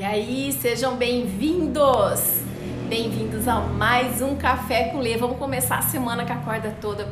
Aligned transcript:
E 0.00 0.02
aí, 0.02 0.50
sejam 0.50 0.96
bem-vindos! 0.96 2.40
Bem-vindos 2.88 3.46
a 3.46 3.60
mais 3.60 4.22
um 4.22 4.34
Café 4.34 4.84
com 4.84 4.98
Lê. 4.98 5.14
Vamos 5.18 5.36
começar 5.36 5.76
a 5.76 5.82
semana 5.82 6.24
com 6.24 6.32
a 6.32 6.36
corda 6.36 6.74
toda. 6.80 7.06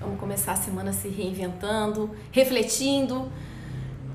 Vamos 0.00 0.18
começar 0.18 0.52
a 0.52 0.56
semana 0.56 0.90
se 0.90 1.06
reinventando, 1.08 2.10
refletindo, 2.32 3.30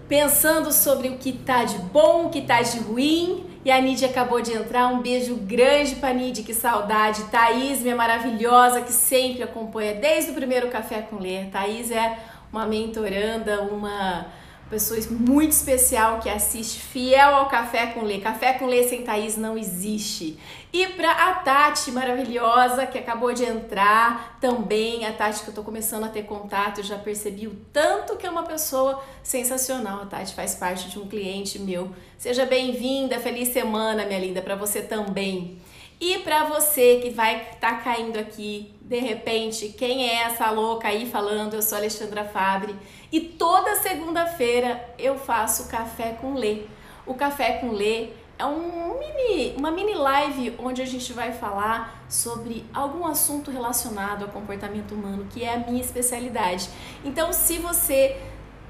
pensando 0.09 0.71
sobre 0.71 1.09
o 1.09 1.19
que 1.19 1.33
tá 1.33 1.65
de 1.65 1.77
bom, 1.77 2.25
o 2.25 2.29
que 2.31 2.41
tá 2.41 2.63
de 2.63 2.79
ruim. 2.79 3.45
E 3.63 3.69
a 3.69 3.79
Nidia 3.79 4.09
acabou 4.09 4.41
de 4.41 4.53
entrar. 4.53 4.87
Um 4.87 5.03
beijo 5.03 5.35
grande 5.35 5.93
pra 5.97 6.11
Nidia, 6.11 6.43
que 6.43 6.55
saudade. 6.55 7.25
Thaís, 7.25 7.83
minha 7.83 7.95
maravilhosa, 7.95 8.81
que 8.81 8.91
sempre 8.91 9.43
acompanha 9.43 9.93
desde 9.93 10.31
o 10.31 10.33
primeiro 10.33 10.71
Café 10.71 11.03
com 11.03 11.17
Lê. 11.17 11.45
Thaís 11.51 11.91
é 11.91 12.17
uma 12.51 12.65
mentoranda, 12.65 13.61
uma 13.61 14.25
pessoa 14.69 14.99
muito 15.11 15.51
especial 15.51 16.19
que 16.19 16.29
assiste, 16.29 16.79
fiel 16.79 17.35
ao 17.35 17.47
Café 17.47 17.87
com 17.87 18.01
Lê. 18.01 18.19
Café 18.19 18.53
com 18.53 18.65
Lê 18.65 18.83
sem 18.83 19.03
Thaís 19.03 19.37
não 19.37 19.57
existe. 19.57 20.39
E 20.73 20.87
para 20.87 21.11
a 21.11 21.33
Tati, 21.35 21.91
maravilhosa, 21.91 22.85
que 22.85 22.97
acabou 22.97 23.31
de 23.31 23.43
entrar 23.43 24.37
também, 24.41 25.05
a 25.05 25.13
Tati 25.13 25.43
que 25.43 25.49
eu 25.49 25.53
tô 25.53 25.63
começando 25.63 26.03
a 26.03 26.09
ter 26.09 26.23
contato, 26.23 26.83
já 26.83 26.97
percebi 26.97 27.47
o 27.47 27.55
tanto 27.71 28.17
que 28.17 28.25
é 28.25 28.29
uma 28.29 28.43
pessoa 28.43 29.01
sensacional. 29.23 30.01
A 30.01 30.05
Tati 30.05 30.33
faz 30.33 30.55
parte 30.55 30.89
de 30.89 30.99
um 30.99 31.07
cliente 31.07 31.59
meu. 31.59 31.91
Seja 32.17 32.45
bem-vinda, 32.45 33.19
feliz 33.19 33.49
semana, 33.49 34.05
minha 34.05 34.19
linda, 34.19 34.41
para 34.41 34.55
você 34.55 34.81
também. 34.81 35.59
E 35.99 36.19
para 36.19 36.43
você 36.43 36.99
que 37.01 37.09
vai 37.09 37.41
estar 37.53 37.59
tá 37.59 37.75
caindo 37.77 38.17
aqui, 38.17 38.73
de 38.81 38.99
repente, 38.99 39.69
quem 39.69 40.09
é 40.09 40.23
essa 40.23 40.51
louca 40.51 40.89
aí 40.89 41.05
falando? 41.09 41.53
Eu 41.53 41.61
sou 41.61 41.77
Alexandra 41.77 42.25
Fabre 42.25 42.75
e 43.11 43.21
toda 43.21 43.75
segunda-feira 43.77 44.93
eu 44.99 45.17
faço 45.17 45.69
café 45.69 46.17
com 46.19 46.33
Lê. 46.33 46.63
O 47.05 47.13
café 47.13 47.53
com 47.53 47.71
Lê 47.71 48.09
é 48.37 48.45
um 48.45 48.99
mini, 48.99 49.55
uma 49.57 49.71
mini 49.71 49.93
live 49.93 50.55
onde 50.59 50.81
a 50.81 50.85
gente 50.85 51.13
vai 51.13 51.31
falar 51.31 52.03
sobre 52.09 52.65
algum 52.73 53.05
assunto 53.05 53.49
relacionado 53.49 54.23
ao 54.23 54.29
comportamento 54.29 54.93
humano, 54.93 55.27
que 55.29 55.43
é 55.43 55.53
a 55.53 55.59
minha 55.59 55.81
especialidade. 55.81 56.69
Então, 57.05 57.31
se 57.31 57.57
você 57.57 58.21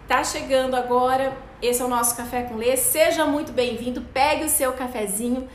tá 0.08 0.24
chegando 0.24 0.76
agora, 0.76 1.36
esse 1.60 1.82
é 1.82 1.86
o 1.86 1.88
nosso 1.88 2.16
café 2.16 2.44
com 2.44 2.56
Lê, 2.56 2.78
seja 2.78 3.26
muito 3.26 3.52
bem-vindo, 3.52 4.02
pegue 4.14 4.44
o 4.44 4.50
seu 4.50 4.74
cafezinho. 4.74 5.50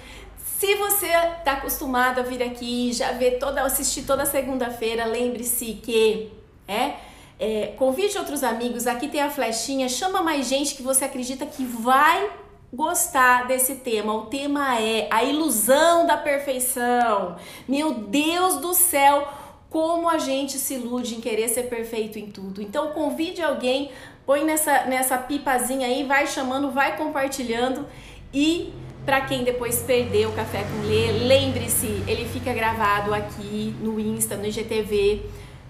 Se 0.60 0.74
você 0.74 1.06
está 1.06 1.52
acostumado 1.52 2.20
a 2.20 2.22
vir 2.22 2.42
aqui, 2.42 2.92
já 2.92 3.12
ver 3.12 3.38
toda, 3.38 3.62
assistir 3.62 4.02
toda 4.02 4.26
segunda-feira, 4.26 5.06
lembre-se 5.06 5.80
que 5.82 6.30
é, 6.68 6.96
é, 7.38 7.66
convide 7.78 8.18
outros 8.18 8.44
amigos. 8.44 8.86
Aqui 8.86 9.08
tem 9.08 9.22
a 9.22 9.30
flechinha, 9.30 9.88
chama 9.88 10.20
mais 10.20 10.46
gente 10.46 10.74
que 10.74 10.82
você 10.82 11.06
acredita 11.06 11.46
que 11.46 11.64
vai 11.64 12.30
gostar 12.70 13.46
desse 13.46 13.76
tema. 13.76 14.12
O 14.12 14.26
tema 14.26 14.78
é 14.78 15.08
a 15.10 15.24
ilusão 15.24 16.06
da 16.06 16.18
perfeição. 16.18 17.36
Meu 17.66 17.94
Deus 17.94 18.56
do 18.56 18.74
céu, 18.74 19.32
como 19.70 20.10
a 20.10 20.18
gente 20.18 20.58
se 20.58 20.74
ilude 20.74 21.14
em 21.14 21.22
querer 21.22 21.48
ser 21.48 21.70
perfeito 21.70 22.18
em 22.18 22.30
tudo. 22.30 22.60
Então 22.60 22.88
convide 22.88 23.40
alguém, 23.40 23.90
põe 24.26 24.44
nessa 24.44 24.84
nessa 24.84 25.16
pipazinha 25.16 25.86
aí, 25.86 26.04
vai 26.04 26.26
chamando, 26.26 26.70
vai 26.70 26.98
compartilhando 26.98 27.86
e 28.30 28.74
para 29.04 29.22
quem 29.22 29.44
depois 29.44 29.82
perdeu 29.82 30.30
o 30.30 30.32
Café 30.32 30.64
com 30.64 30.86
Lê, 30.86 31.12
lembre-se, 31.26 32.02
ele 32.06 32.26
fica 32.26 32.52
gravado 32.52 33.14
aqui 33.14 33.74
no 33.80 33.98
Insta, 33.98 34.36
no 34.36 34.46
IGTV, 34.46 35.22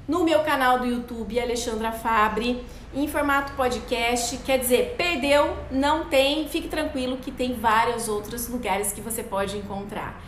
no 0.09 0.25
meu 0.25 0.41
canal 0.41 0.79
do 0.79 0.87
YouTube, 0.87 1.39
Alexandra 1.39 1.93
Fabre, 1.93 2.65
em 2.93 3.07
formato 3.07 3.53
podcast. 3.53 4.37
Quer 4.39 4.59
dizer, 4.59 4.95
perdeu, 4.99 5.57
não 5.71 6.07
tem, 6.07 6.49
fique 6.49 6.69
tranquilo 6.69 7.19
que 7.19 7.31
tem 7.31 7.55
vários 7.55 8.09
outros 8.09 8.49
lugares 8.49 8.93
que 8.93 9.01
você 9.01 9.23
pode 9.23 9.57
encontrar. 9.57 10.21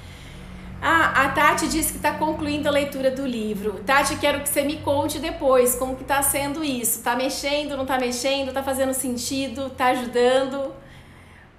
Ah, 0.81 1.25
a 1.25 1.29
Tati 1.29 1.69
disse 1.69 1.93
que 1.93 1.99
está 1.99 2.15
concluindo 2.15 2.69
a 2.69 2.71
leitura 2.73 3.11
do 3.11 3.25
livro. 3.25 3.75
Tati, 3.87 4.17
quero 4.17 4.41
que 4.41 4.49
você 4.49 4.63
me 4.63 4.79
conte 4.79 5.21
depois 5.21 5.77
como 5.77 5.95
que 5.95 6.03
está 6.03 6.23
sendo 6.23 6.65
isso. 6.65 7.03
Tá 7.03 7.15
mexendo, 7.15 7.77
não 7.77 7.87
tá 7.87 7.99
mexendo? 7.99 8.53
Tá 8.53 8.65
fazendo 8.65 8.93
sentido? 8.93 9.71
Tá 9.71 9.87
ajudando? 9.87 10.75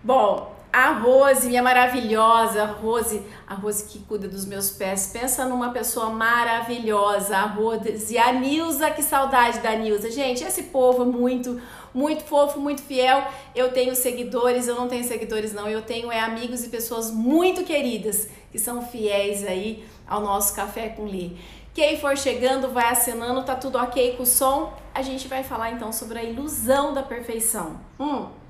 Bom, 0.04 0.53
a 0.74 0.90
Rose, 0.94 1.48
minha 1.48 1.62
maravilhosa, 1.62 2.66
Rose, 2.66 3.22
a 3.46 3.54
Rose 3.54 3.86
que 3.86 4.00
cuida 4.00 4.28
dos 4.28 4.44
meus 4.44 4.72
pés. 4.72 5.12
Pensa 5.14 5.46
numa 5.46 5.70
pessoa 5.70 6.10
maravilhosa, 6.10 7.38
a 7.38 7.46
Rose. 7.46 8.12
E 8.12 8.18
a 8.18 8.34
Nilza, 8.34 8.90
que 8.90 9.04
saudade 9.04 9.60
da 9.60 9.76
Nilza. 9.76 10.10
Gente, 10.10 10.44
esse 10.44 10.64
povo 10.64 11.04
é 11.04 11.06
muito, 11.06 11.62
muito 11.94 12.24
fofo, 12.24 12.60
muito 12.60 12.82
fiel. 12.82 13.24
Eu 13.54 13.72
tenho 13.72 13.94
seguidores, 13.94 14.68
eu 14.68 14.74
não 14.74 14.88
tenho 14.88 15.04
seguidores 15.04 15.54
não. 15.54 15.70
Eu 15.70 15.84
tenho 15.84 16.12
é, 16.12 16.20
amigos 16.20 16.64
e 16.64 16.70
pessoas 16.70 17.12
muito 17.12 17.64
queridas 17.64 18.28
que 18.52 18.58
são 18.58 18.82
fiéis 18.82 19.46
aí 19.46 19.86
ao 20.08 20.22
nosso 20.22 20.56
Café 20.56 20.90
com 20.90 21.06
Lê. 21.06 21.34
Quem 21.72 22.00
for 22.00 22.18
chegando, 22.18 22.70
vai 22.70 22.90
acenando, 22.90 23.44
tá 23.44 23.56
tudo 23.56 23.78
ok 23.78 24.16
com 24.18 24.24
o 24.24 24.26
som? 24.26 24.74
A 24.92 25.04
gente 25.04 25.28
vai 25.28 25.44
falar 25.44 25.72
então 25.72 25.94
sobre 25.94 26.18
a 26.18 26.24
ilusão 26.24 26.96
da 26.96 27.04
perfeição. 27.04 27.80
Hum 28.00 28.43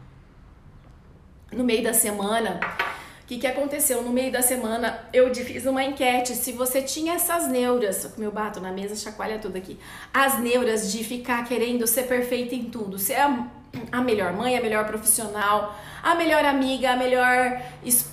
no 1.55 1.63
meio 1.63 1.83
da 1.83 1.93
semana, 1.93 2.59
o 3.23 3.25
que, 3.25 3.37
que 3.37 3.47
aconteceu? 3.47 4.01
No 4.01 4.09
meio 4.09 4.31
da 4.31 4.41
semana 4.41 4.99
eu 5.13 5.33
fiz 5.33 5.65
uma 5.65 5.83
enquete 5.83 6.35
se 6.35 6.51
você 6.51 6.81
tinha 6.81 7.13
essas 7.13 7.47
neuras, 7.47 8.05
como 8.13 8.25
eu 8.25 8.31
bato 8.31 8.59
na 8.59 8.71
mesa, 8.71 8.95
chacoalha 8.95 9.39
tudo 9.39 9.57
aqui, 9.57 9.79
as 10.13 10.39
neuras 10.39 10.91
de 10.91 11.03
ficar 11.03 11.45
querendo 11.45 11.87
ser 11.87 12.03
perfeita 12.03 12.53
em 12.53 12.65
tudo, 12.65 12.99
ser 12.99 13.15
a, 13.15 13.47
a 13.91 14.01
melhor 14.01 14.33
mãe, 14.33 14.57
a 14.57 14.61
melhor 14.61 14.85
profissional, 14.85 15.73
a 16.03 16.15
melhor 16.15 16.43
amiga, 16.43 16.91
a 16.91 16.95
melhor 16.97 17.61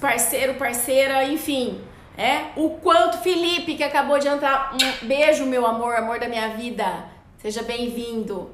parceiro, 0.01 0.55
parceira, 0.55 1.25
enfim. 1.25 1.81
É, 2.17 2.53
o 2.55 2.71
quanto 2.71 3.19
Felipe 3.19 3.75
que 3.75 3.83
acabou 3.83 4.19
de 4.19 4.29
entrar, 4.29 4.75
um 4.75 5.07
beijo 5.07 5.45
meu 5.47 5.67
amor, 5.67 5.97
amor 5.97 6.21
da 6.21 6.29
minha 6.29 6.51
vida, 6.51 7.07
seja 7.39 7.63
bem-vindo. 7.63 8.51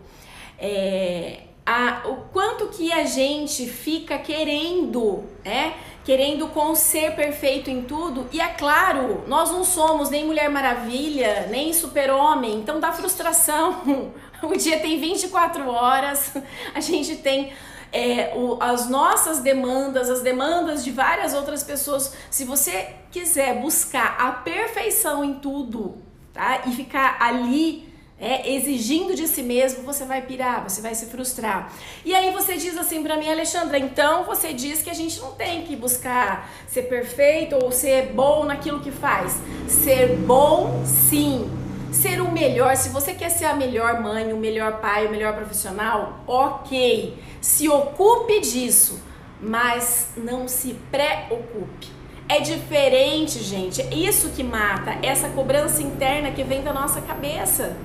É, 0.58 1.40
a, 1.66 2.02
o 2.06 2.16
quanto 2.32 2.68
que 2.68 2.92
a 2.92 3.04
gente 3.04 3.66
fica 3.66 4.16
querendo, 4.18 5.24
é, 5.44 5.72
querendo 6.04 6.46
com 6.46 6.76
ser 6.76 7.16
perfeito 7.16 7.68
em 7.68 7.82
tudo. 7.82 8.28
E 8.30 8.40
é 8.40 8.46
claro, 8.46 9.24
nós 9.26 9.50
não 9.50 9.64
somos 9.64 10.08
nem 10.08 10.24
Mulher 10.24 10.48
Maravilha, 10.48 11.48
nem 11.50 11.72
Super-Homem, 11.72 12.54
então 12.60 12.78
dá 12.78 12.92
frustração. 12.92 14.14
O 14.42 14.54
dia 14.54 14.78
tem 14.80 15.00
24 15.00 15.66
horas, 15.66 16.34
a 16.74 16.80
gente 16.80 17.16
tem 17.16 17.54
é, 17.90 18.34
o, 18.36 18.58
as 18.60 18.86
nossas 18.86 19.40
demandas, 19.40 20.10
as 20.10 20.20
demandas 20.20 20.84
de 20.84 20.90
várias 20.90 21.32
outras 21.32 21.64
pessoas. 21.64 22.12
Se 22.30 22.44
você 22.44 22.96
quiser 23.10 23.58
buscar 23.62 24.14
a 24.18 24.32
perfeição 24.32 25.24
em 25.24 25.34
tudo, 25.34 25.96
tá? 26.34 26.64
E 26.66 26.72
ficar 26.72 27.16
ali 27.18 27.85
é, 28.18 28.50
exigindo 28.50 29.14
de 29.14 29.28
si 29.28 29.42
mesmo, 29.42 29.82
você 29.82 30.04
vai 30.04 30.22
pirar, 30.22 30.62
você 30.62 30.80
vai 30.80 30.94
se 30.94 31.06
frustrar. 31.06 31.70
E 32.04 32.14
aí 32.14 32.30
você 32.30 32.56
diz 32.56 32.76
assim 32.78 33.02
para 33.02 33.16
mim, 33.16 33.28
Alexandra, 33.28 33.78
então 33.78 34.24
você 34.24 34.54
diz 34.54 34.82
que 34.82 34.88
a 34.88 34.94
gente 34.94 35.20
não 35.20 35.32
tem 35.32 35.62
que 35.64 35.76
buscar 35.76 36.50
ser 36.66 36.82
perfeito 36.82 37.56
ou 37.62 37.70
ser 37.70 38.12
bom 38.14 38.44
naquilo 38.44 38.80
que 38.80 38.90
faz. 38.90 39.38
Ser 39.68 40.16
bom, 40.16 40.82
sim. 40.84 41.50
Ser 41.92 42.20
o 42.20 42.30
melhor, 42.30 42.76
se 42.76 42.88
você 42.88 43.14
quer 43.14 43.30
ser 43.30 43.46
a 43.46 43.54
melhor 43.54 44.00
mãe, 44.02 44.32
o 44.32 44.36
melhor 44.36 44.80
pai, 44.80 45.06
o 45.06 45.10
melhor 45.10 45.34
profissional, 45.34 46.20
ok. 46.26 47.16
Se 47.40 47.68
ocupe 47.68 48.40
disso, 48.40 49.00
mas 49.40 50.08
não 50.16 50.48
se 50.48 50.74
preocupe. 50.90 51.88
É 52.28 52.40
diferente, 52.40 53.42
gente. 53.42 53.80
É 53.80 53.94
isso 53.94 54.30
que 54.30 54.42
mata, 54.42 54.98
essa 55.02 55.28
cobrança 55.28 55.80
interna 55.82 56.32
que 56.32 56.42
vem 56.42 56.62
da 56.62 56.72
nossa 56.72 57.00
cabeça 57.00 57.76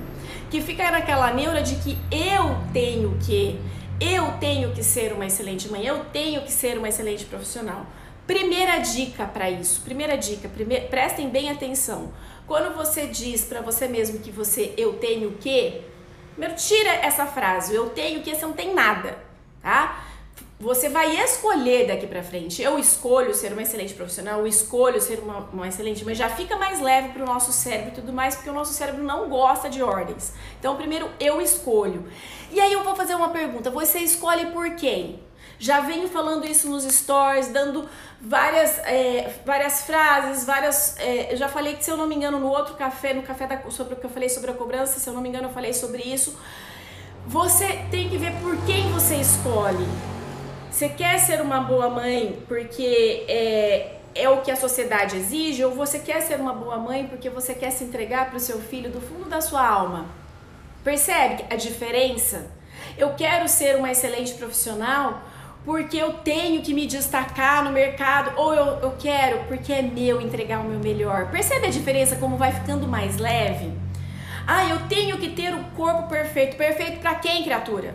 que 0.52 0.62
fica 0.62 0.92
naquela 0.92 1.34
neura 1.34 1.64
de 1.64 1.76
que 1.78 1.98
eu 2.12 2.58
tenho 2.74 3.18
que, 3.26 3.58
eu 4.02 4.34
tenho 4.34 4.74
que 4.74 4.84
ser 4.84 5.14
uma 5.14 5.26
excelente 5.26 5.70
mãe, 5.70 5.86
eu 5.86 6.04
tenho 6.12 6.42
que 6.42 6.52
ser 6.52 6.78
uma 6.78 6.90
excelente 6.90 7.24
profissional. 7.24 7.86
Primeira 8.28 8.78
dica 8.80 9.26
para 9.26 9.50
isso, 9.50 9.82
primeira 9.82 10.18
dica, 10.18 10.50
prime... 10.50 10.82
prestem 10.82 11.30
bem 11.30 11.50
atenção. 11.50 12.12
Quando 12.46 12.76
você 12.76 13.08
diz 13.08 13.46
para 13.46 13.62
você 13.62 13.88
mesmo 13.88 14.20
que 14.20 14.30
você 14.30 14.74
eu 14.78 14.94
tenho 14.94 15.32
que, 15.40 15.82
primeiro 16.34 16.56
tira 16.56 16.90
essa 16.96 17.26
frase, 17.26 17.74
eu 17.74 17.90
tenho 17.90 18.22
que, 18.22 18.36
você 18.36 18.46
não 18.46 18.54
tem 18.54 18.74
nada, 18.74 19.18
tá? 19.62 20.04
Você 20.62 20.90
vai 20.90 21.20
escolher 21.20 21.88
daqui 21.88 22.06
para 22.06 22.22
frente. 22.22 22.62
Eu 22.62 22.78
escolho 22.78 23.34
ser 23.34 23.52
uma 23.52 23.64
excelente 23.64 23.96
profissional, 23.96 24.42
eu 24.42 24.48
escolho 24.48 25.02
ser 25.02 25.18
uma, 25.18 25.40
uma 25.52 25.68
excelente 25.68 26.06
mas 26.06 26.16
já 26.16 26.30
fica 26.30 26.56
mais 26.56 26.80
leve 26.80 27.10
para 27.10 27.24
o 27.24 27.26
nosso 27.26 27.52
cérebro 27.52 27.90
e 27.90 27.96
tudo 27.96 28.14
mais, 28.14 28.36
porque 28.36 28.50
o 28.52 28.54
nosso 28.54 28.72
cérebro 28.72 29.04
não 29.04 29.28
gosta 29.28 29.68
de 29.68 29.82
ordens. 29.82 30.34
Então, 30.60 30.76
primeiro 30.76 31.10
eu 31.20 31.42
escolho. 31.42 32.06
E 32.52 32.62
aí 32.62 32.72
eu 32.72 32.84
vou 32.84 32.96
fazer 32.96 33.16
uma 33.16 33.30
pergunta: 33.30 33.72
você 33.72 34.00
escolhe 34.00 34.52
por 34.52 34.76
quem? 34.76 35.20
Já 35.58 35.80
venho 35.80 36.08
falando 36.08 36.46
isso 36.46 36.70
nos 36.70 36.84
stories, 36.84 37.48
dando 37.48 37.90
várias, 38.22 38.78
é, 38.80 39.34
várias 39.44 39.82
frases, 39.82 40.46
várias. 40.46 40.96
É, 41.00 41.34
eu 41.34 41.38
já 41.38 41.50
falei 41.50 41.76
que, 41.76 41.84
se 41.84 41.90
eu 41.90 41.98
não 41.98 42.06
me 42.06 42.14
engano, 42.14 42.40
no 42.40 42.48
outro 42.48 42.76
café, 42.76 43.16
no 43.16 43.24
café 43.24 43.48
da, 43.48 43.72
sobre 43.72 43.96
o 43.96 43.98
que 43.98 44.06
eu 44.06 44.12
falei 44.12 44.30
sobre 44.30 44.52
a 44.52 44.54
cobrança, 44.54 45.00
se 45.00 45.10
eu 45.10 45.14
não 45.16 45.22
me 45.22 45.30
engano, 45.30 45.48
eu 45.48 45.54
falei 45.54 45.74
sobre 45.74 46.04
isso. 46.04 46.38
Você 47.26 47.80
tem 47.90 48.10
que 48.10 48.18
ver 48.18 48.34
por 48.42 48.56
quem 48.64 48.92
você 48.92 49.16
escolhe. 49.16 49.88
Você 50.72 50.88
quer 50.88 51.20
ser 51.20 51.42
uma 51.42 51.60
boa 51.60 51.90
mãe 51.90 52.42
porque 52.48 53.26
é, 53.28 53.98
é 54.16 54.30
o 54.30 54.42
que 54.42 54.50
a 54.50 54.56
sociedade 54.56 55.18
exige 55.18 55.66
ou 55.66 55.72
você 55.72 56.00
quer 56.00 56.22
ser 56.22 56.40
uma 56.40 56.54
boa 56.54 56.78
mãe 56.78 57.06
porque 57.08 57.30
você 57.30 57.54
quer 57.54 57.72
se 57.72 57.84
entregar 57.84 58.30
para 58.30 58.38
o 58.38 58.40
seu 58.40 58.58
filho 58.58 58.90
do 58.90 59.02
fundo 59.02 59.30
da 59.30 59.42
sua 59.42 59.68
alma? 59.68 60.06
Percebe 60.82 61.44
a 61.50 61.58
diferença? 61.58 62.50
Eu 62.98 63.14
quero 63.16 63.50
ser 63.50 63.76
uma 63.76 63.92
excelente 63.92 64.34
profissional 64.36 65.22
porque 65.66 65.98
eu 65.98 66.14
tenho 66.14 66.62
que 66.62 66.74
me 66.74 66.88
destacar 66.88 67.66
no 67.66 67.72
mercado 67.72 68.32
ou 68.40 68.54
eu, 68.54 68.66
eu 68.80 68.96
quero 68.98 69.44
porque 69.50 69.74
é 69.74 69.82
meu 69.82 70.22
entregar 70.22 70.62
o 70.62 70.64
meu 70.64 70.80
melhor. 70.80 71.30
Percebe 71.32 71.68
a 71.68 71.70
diferença 71.70 72.16
como 72.16 72.38
vai 72.38 72.54
ficando 72.54 72.88
mais 72.88 73.18
leve? 73.18 73.74
Ah, 74.48 74.70
eu 74.70 74.88
tenho 74.88 75.18
que 75.18 75.32
ter 75.32 75.54
o 75.54 75.64
corpo 75.76 76.08
perfeito. 76.08 76.56
Perfeito 76.56 77.02
para 77.02 77.16
quem, 77.16 77.44
criatura? 77.44 77.94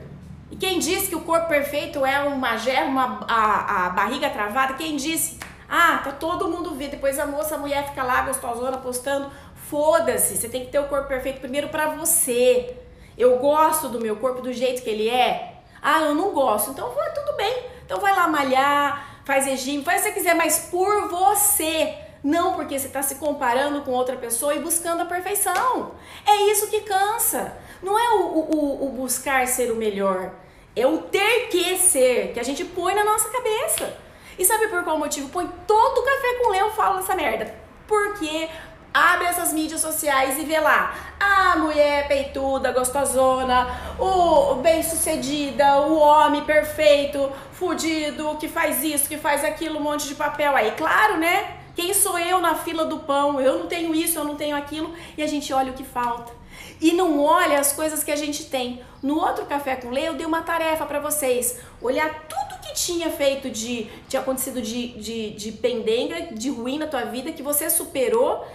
Quem 0.58 0.78
disse 0.78 1.08
que 1.08 1.14
o 1.14 1.20
corpo 1.20 1.48
perfeito 1.48 2.04
é 2.04 2.18
uma 2.20 2.56
germa, 2.56 3.20
a, 3.28 3.86
a 3.86 3.90
barriga 3.90 4.30
travada? 4.30 4.72
Quem 4.74 4.96
disse? 4.96 5.38
Ah, 5.68 6.00
tá 6.02 6.12
todo 6.12 6.48
mundo 6.48 6.74
vendo. 6.74 6.92
Depois 6.92 7.18
a 7.18 7.26
moça, 7.26 7.56
a 7.56 7.58
mulher 7.58 7.88
fica 7.88 8.02
lá 8.02 8.22
gostosona 8.22 8.78
postando. 8.78 9.30
Foda-se, 9.68 10.36
você 10.36 10.48
tem 10.48 10.64
que 10.64 10.70
ter 10.70 10.78
o 10.78 10.84
corpo 10.84 11.08
perfeito 11.08 11.40
primeiro 11.40 11.68
para 11.68 11.88
você. 11.88 12.74
Eu 13.18 13.38
gosto 13.38 13.88
do 13.88 14.00
meu 14.00 14.16
corpo 14.16 14.40
do 14.40 14.52
jeito 14.52 14.82
que 14.82 14.88
ele 14.88 15.10
é. 15.10 15.56
Ah, 15.82 16.00
eu 16.02 16.14
não 16.14 16.30
gosto. 16.30 16.70
Então 16.70 16.90
vai 16.90 17.12
tudo 17.12 17.36
bem. 17.36 17.64
Então 17.84 18.00
vai 18.00 18.14
lá 18.14 18.26
malhar, 18.26 19.20
faz 19.26 19.44
regime, 19.44 19.84
faz 19.84 20.00
o 20.00 20.04
que 20.04 20.08
você 20.08 20.14
quiser, 20.14 20.34
mas 20.34 20.68
por 20.70 21.08
você. 21.08 21.98
Não 22.24 22.54
porque 22.54 22.78
você 22.78 22.86
está 22.86 23.02
se 23.02 23.16
comparando 23.16 23.82
com 23.82 23.90
outra 23.90 24.16
pessoa 24.16 24.54
e 24.54 24.60
buscando 24.60 25.02
a 25.02 25.06
perfeição. 25.06 25.92
É 26.26 26.50
isso 26.50 26.70
que 26.70 26.80
cansa. 26.80 27.56
Não 27.82 27.98
é 27.98 28.14
o, 28.14 28.38
o, 28.38 28.86
o 28.86 28.88
buscar 28.92 29.46
ser 29.46 29.70
o 29.70 29.76
melhor. 29.76 30.32
É 30.76 30.86
o 30.86 30.98
ter 30.98 31.48
que 31.48 31.78
ser, 31.78 32.32
que 32.34 32.38
a 32.38 32.42
gente 32.42 32.62
põe 32.64 32.94
na 32.94 33.02
nossa 33.02 33.30
cabeça. 33.30 33.96
E 34.38 34.44
sabe 34.44 34.68
por 34.68 34.84
qual 34.84 34.98
motivo? 34.98 35.30
Põe 35.30 35.50
todo 35.66 35.98
o 35.98 36.04
café 36.04 36.34
com 36.42 36.50
leão 36.50 36.70
fala 36.70 37.00
essa 37.00 37.16
merda. 37.16 37.54
Porque 37.88 38.48
abre 38.92 39.26
essas 39.26 39.52
mídias 39.52 39.80
sociais 39.80 40.38
e 40.38 40.44
vê 40.44 40.58
lá 40.58 40.94
a 41.18 41.56
mulher 41.56 42.08
peituda, 42.08 42.72
gostosona, 42.72 43.68
o 43.98 44.56
bem-sucedida, 44.56 45.80
o 45.80 45.98
homem 45.98 46.44
perfeito, 46.44 47.32
fudido, 47.52 48.36
que 48.38 48.48
faz 48.48 48.84
isso, 48.84 49.08
que 49.08 49.16
faz 49.16 49.44
aquilo, 49.44 49.78
um 49.78 49.82
monte 49.82 50.06
de 50.06 50.14
papel 50.14 50.54
aí. 50.54 50.72
Claro, 50.72 51.16
né? 51.16 51.56
Quem 51.74 51.92
sou 51.92 52.18
eu 52.18 52.40
na 52.40 52.54
fila 52.54 52.86
do 52.86 53.00
pão? 53.00 53.40
Eu 53.40 53.58
não 53.58 53.66
tenho 53.66 53.94
isso, 53.94 54.18
eu 54.18 54.24
não 54.24 54.34
tenho 54.34 54.56
aquilo, 54.56 54.94
e 55.16 55.22
a 55.22 55.26
gente 55.26 55.52
olha 55.52 55.72
o 55.72 55.74
que 55.74 55.84
falta. 55.84 56.32
E 56.80 56.92
não 56.92 57.22
olha 57.22 57.58
as 57.58 57.72
coisas 57.72 58.04
que 58.04 58.10
a 58.10 58.16
gente 58.16 58.44
tem. 58.44 58.82
No 59.02 59.18
outro 59.18 59.46
café 59.46 59.76
com 59.76 59.90
lei, 59.90 60.08
eu 60.08 60.14
dei 60.14 60.26
uma 60.26 60.42
tarefa 60.42 60.84
para 60.84 61.00
vocês: 61.00 61.58
olhar 61.80 62.26
tudo 62.28 62.60
que 62.60 62.74
tinha 62.74 63.10
feito 63.10 63.48
de, 63.50 63.88
tinha 64.08 64.20
acontecido 64.20 64.60
de, 64.60 64.88
de, 65.00 65.30
de 65.30 65.52
pendenga, 65.52 66.34
de 66.34 66.50
ruim 66.50 66.78
na 66.78 66.86
tua 66.86 67.04
vida, 67.04 67.32
que 67.32 67.42
você 67.42 67.70
superou 67.70 68.46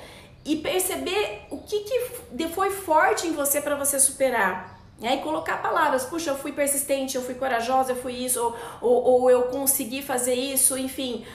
e 0.43 0.55
perceber 0.57 1.43
o 1.49 1.57
que, 1.59 1.79
que 1.81 2.47
foi 2.49 2.71
forte 2.71 3.27
em 3.27 3.33
você 3.33 3.61
para 3.61 3.75
você 3.75 3.99
superar. 3.99 4.79
Né? 4.99 5.15
E 5.15 5.17
colocar 5.21 5.57
palavras, 5.57 6.05
puxa, 6.05 6.29
eu 6.29 6.37
fui 6.37 6.51
persistente, 6.51 7.15
eu 7.15 7.23
fui 7.23 7.33
corajosa, 7.33 7.93
eu 7.93 7.95
fui 7.95 8.13
isso, 8.13 8.39
ou, 8.39 8.55
ou, 8.81 9.21
ou 9.21 9.31
eu 9.31 9.43
consegui 9.43 10.03
fazer 10.03 10.35
isso, 10.35 10.77
enfim. 10.77 11.25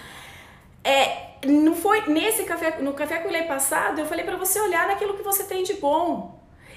É, 0.84 1.30
não 1.44 1.74
foi 1.74 2.06
nesse 2.08 2.44
café, 2.44 2.78
no 2.80 2.92
café 2.92 3.18
com 3.18 3.28
lei 3.28 3.42
passado, 3.42 3.98
eu 3.98 4.06
falei 4.06 4.24
para 4.24 4.36
você 4.36 4.60
olhar 4.60 4.86
naquilo 4.86 5.14
que 5.14 5.22
você 5.22 5.42
tem 5.42 5.64
de 5.64 5.74
bom. 5.74 6.35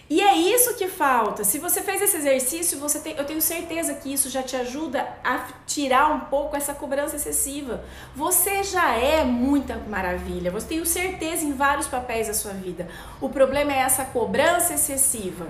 E 0.10 0.22
é 0.22 0.36
isso 0.36 0.74
que 0.74 0.88
falta. 0.88 1.44
Se 1.44 1.60
você 1.60 1.84
fez 1.84 2.02
esse 2.02 2.18
exercício, 2.18 2.80
você 2.80 3.00
tem, 3.00 3.16
eu 3.16 3.26
tenho 3.26 3.40
certeza 3.40 3.94
que 3.94 4.12
isso 4.12 4.28
já 4.28 4.42
te 4.42 4.56
ajuda 4.56 5.08
a 5.24 5.46
tirar 5.68 6.12
um 6.12 6.22
pouco 6.22 6.56
essa 6.56 6.74
cobrança 6.74 7.16
excessiva. 7.16 7.84
Você 8.16 8.64
já 8.64 8.96
é 8.96 9.24
muita 9.24 9.76
maravilha. 9.88 10.50
Você 10.50 10.66
tem 10.66 10.84
certeza 10.84 11.46
em 11.46 11.54
vários 11.54 11.86
papéis 11.86 12.26
da 12.26 12.34
sua 12.34 12.54
vida. 12.54 12.88
O 13.22 13.30
problema 13.30 13.72
é 13.72 13.78
essa 13.78 14.04
cobrança 14.04 14.74
excessiva, 14.74 15.46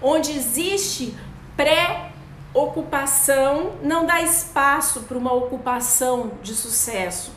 onde 0.00 0.32
existe 0.32 1.14
pré-ocupação, 1.54 3.72
não 3.82 4.06
dá 4.06 4.22
espaço 4.22 5.02
para 5.02 5.18
uma 5.18 5.34
ocupação 5.34 6.32
de 6.42 6.54
sucesso. 6.54 7.30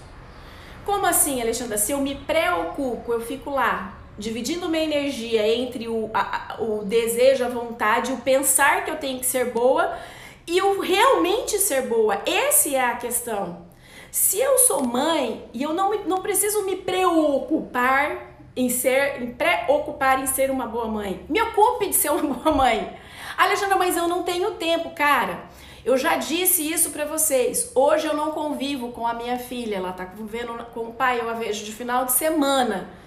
Como 0.86 1.06
assim, 1.06 1.42
Alexandra? 1.42 1.78
Se 1.78 1.92
eu 1.92 2.00
me 2.00 2.16
preocupo, 2.16 3.12
eu 3.12 3.20
fico 3.20 3.50
lá 3.50 4.00
dividindo 4.18 4.70
minha 4.70 4.84
energia 4.84 5.48
entre 5.48 5.88
o, 5.88 6.10
a, 6.14 6.58
o 6.60 6.84
desejo, 6.84 7.44
a 7.44 7.50
vontade, 7.50 8.12
o 8.12 8.18
pensar 8.18 8.86
que 8.86 8.92
eu 8.92 8.98
tenho 8.98 9.20
que 9.20 9.26
ser 9.26 9.52
boa 9.52 9.98
e 10.46 10.62
o 10.62 10.80
realmente 10.80 11.58
ser 11.58 11.84
boa. 11.84 12.22
Essa 12.26 12.70
é 12.70 12.80
a 12.80 12.96
questão. 12.96 13.66
Se 14.12 14.40
eu 14.40 14.58
sou 14.60 14.86
mãe 14.86 15.50
e 15.54 15.64
eu 15.64 15.74
não, 15.74 15.92
não 16.06 16.22
preciso 16.22 16.64
me 16.66 16.76
preocupar 16.76 18.36
em 18.56 18.68
ser, 18.68 19.22
em 19.22 19.34
preocupar 19.34 20.22
em 20.22 20.28
ser 20.28 20.52
uma 20.52 20.68
boa 20.68 20.88
mãe, 20.88 21.26
me 21.30 21.42
ocupe 21.42 21.88
de 21.88 21.96
ser 21.96 22.12
uma 22.12 22.22
boa 22.36 22.56
mãe. 22.56 22.98
Alexandra, 23.38 23.78
mas 23.78 23.96
eu 23.96 24.08
não 24.08 24.24
tenho 24.24 24.52
tempo, 24.52 24.92
cara. 24.92 25.46
Eu 25.84 25.98
já 25.98 26.16
disse 26.16 26.70
isso 26.70 26.92
para 26.92 27.06
vocês. 27.06 27.72
Hoje 27.74 28.06
eu 28.06 28.14
não 28.14 28.32
convivo 28.32 28.92
com 28.92 29.08
a 29.08 29.14
minha 29.14 29.40
filha, 29.40 29.78
ela 29.78 29.94
tá 29.94 30.06
convivendo 30.06 30.54
com 30.74 30.82
o 30.82 30.94
pai, 30.94 31.20
eu 31.20 31.30
a 31.30 31.34
vejo 31.34 31.66
de 31.66 31.72
final 31.72 32.06
de 32.06 32.12
semana 32.12 33.01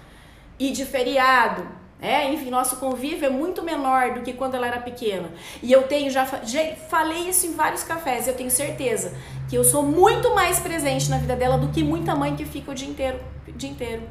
e 0.59 0.71
de 0.71 0.85
feriado. 0.85 1.67
É, 2.01 2.31
enfim, 2.31 2.49
nosso 2.49 2.75
convívio 2.75 3.25
é 3.25 3.29
muito 3.29 3.63
menor 3.63 4.13
do 4.13 4.21
que 4.21 4.33
quando 4.33 4.55
ela 4.55 4.67
era 4.67 4.79
pequena. 4.79 5.29
E 5.63 5.71
eu 5.71 5.83
tenho, 5.83 6.11
já, 6.11 6.25
já 6.43 6.75
falei 6.89 7.29
isso 7.29 7.47
em 7.47 7.53
vários 7.53 7.83
cafés, 7.83 8.27
eu 8.27 8.35
tenho 8.35 8.51
certeza 8.51 9.13
que 9.49 9.55
eu 9.55 9.63
sou 9.63 9.83
muito 9.83 10.35
mais 10.35 10.59
presente 10.59 11.09
na 11.09 11.17
vida 11.17 11.35
dela 11.35 11.57
do 11.57 11.69
que 11.69 11.83
muita 11.83 12.15
mãe 12.15 12.35
que 12.35 12.45
fica 12.45 12.71
o 12.71 12.75
dia 12.75 12.87
inteiro. 12.87 13.19
Dia 13.55 13.69
inteiro. 13.69 14.03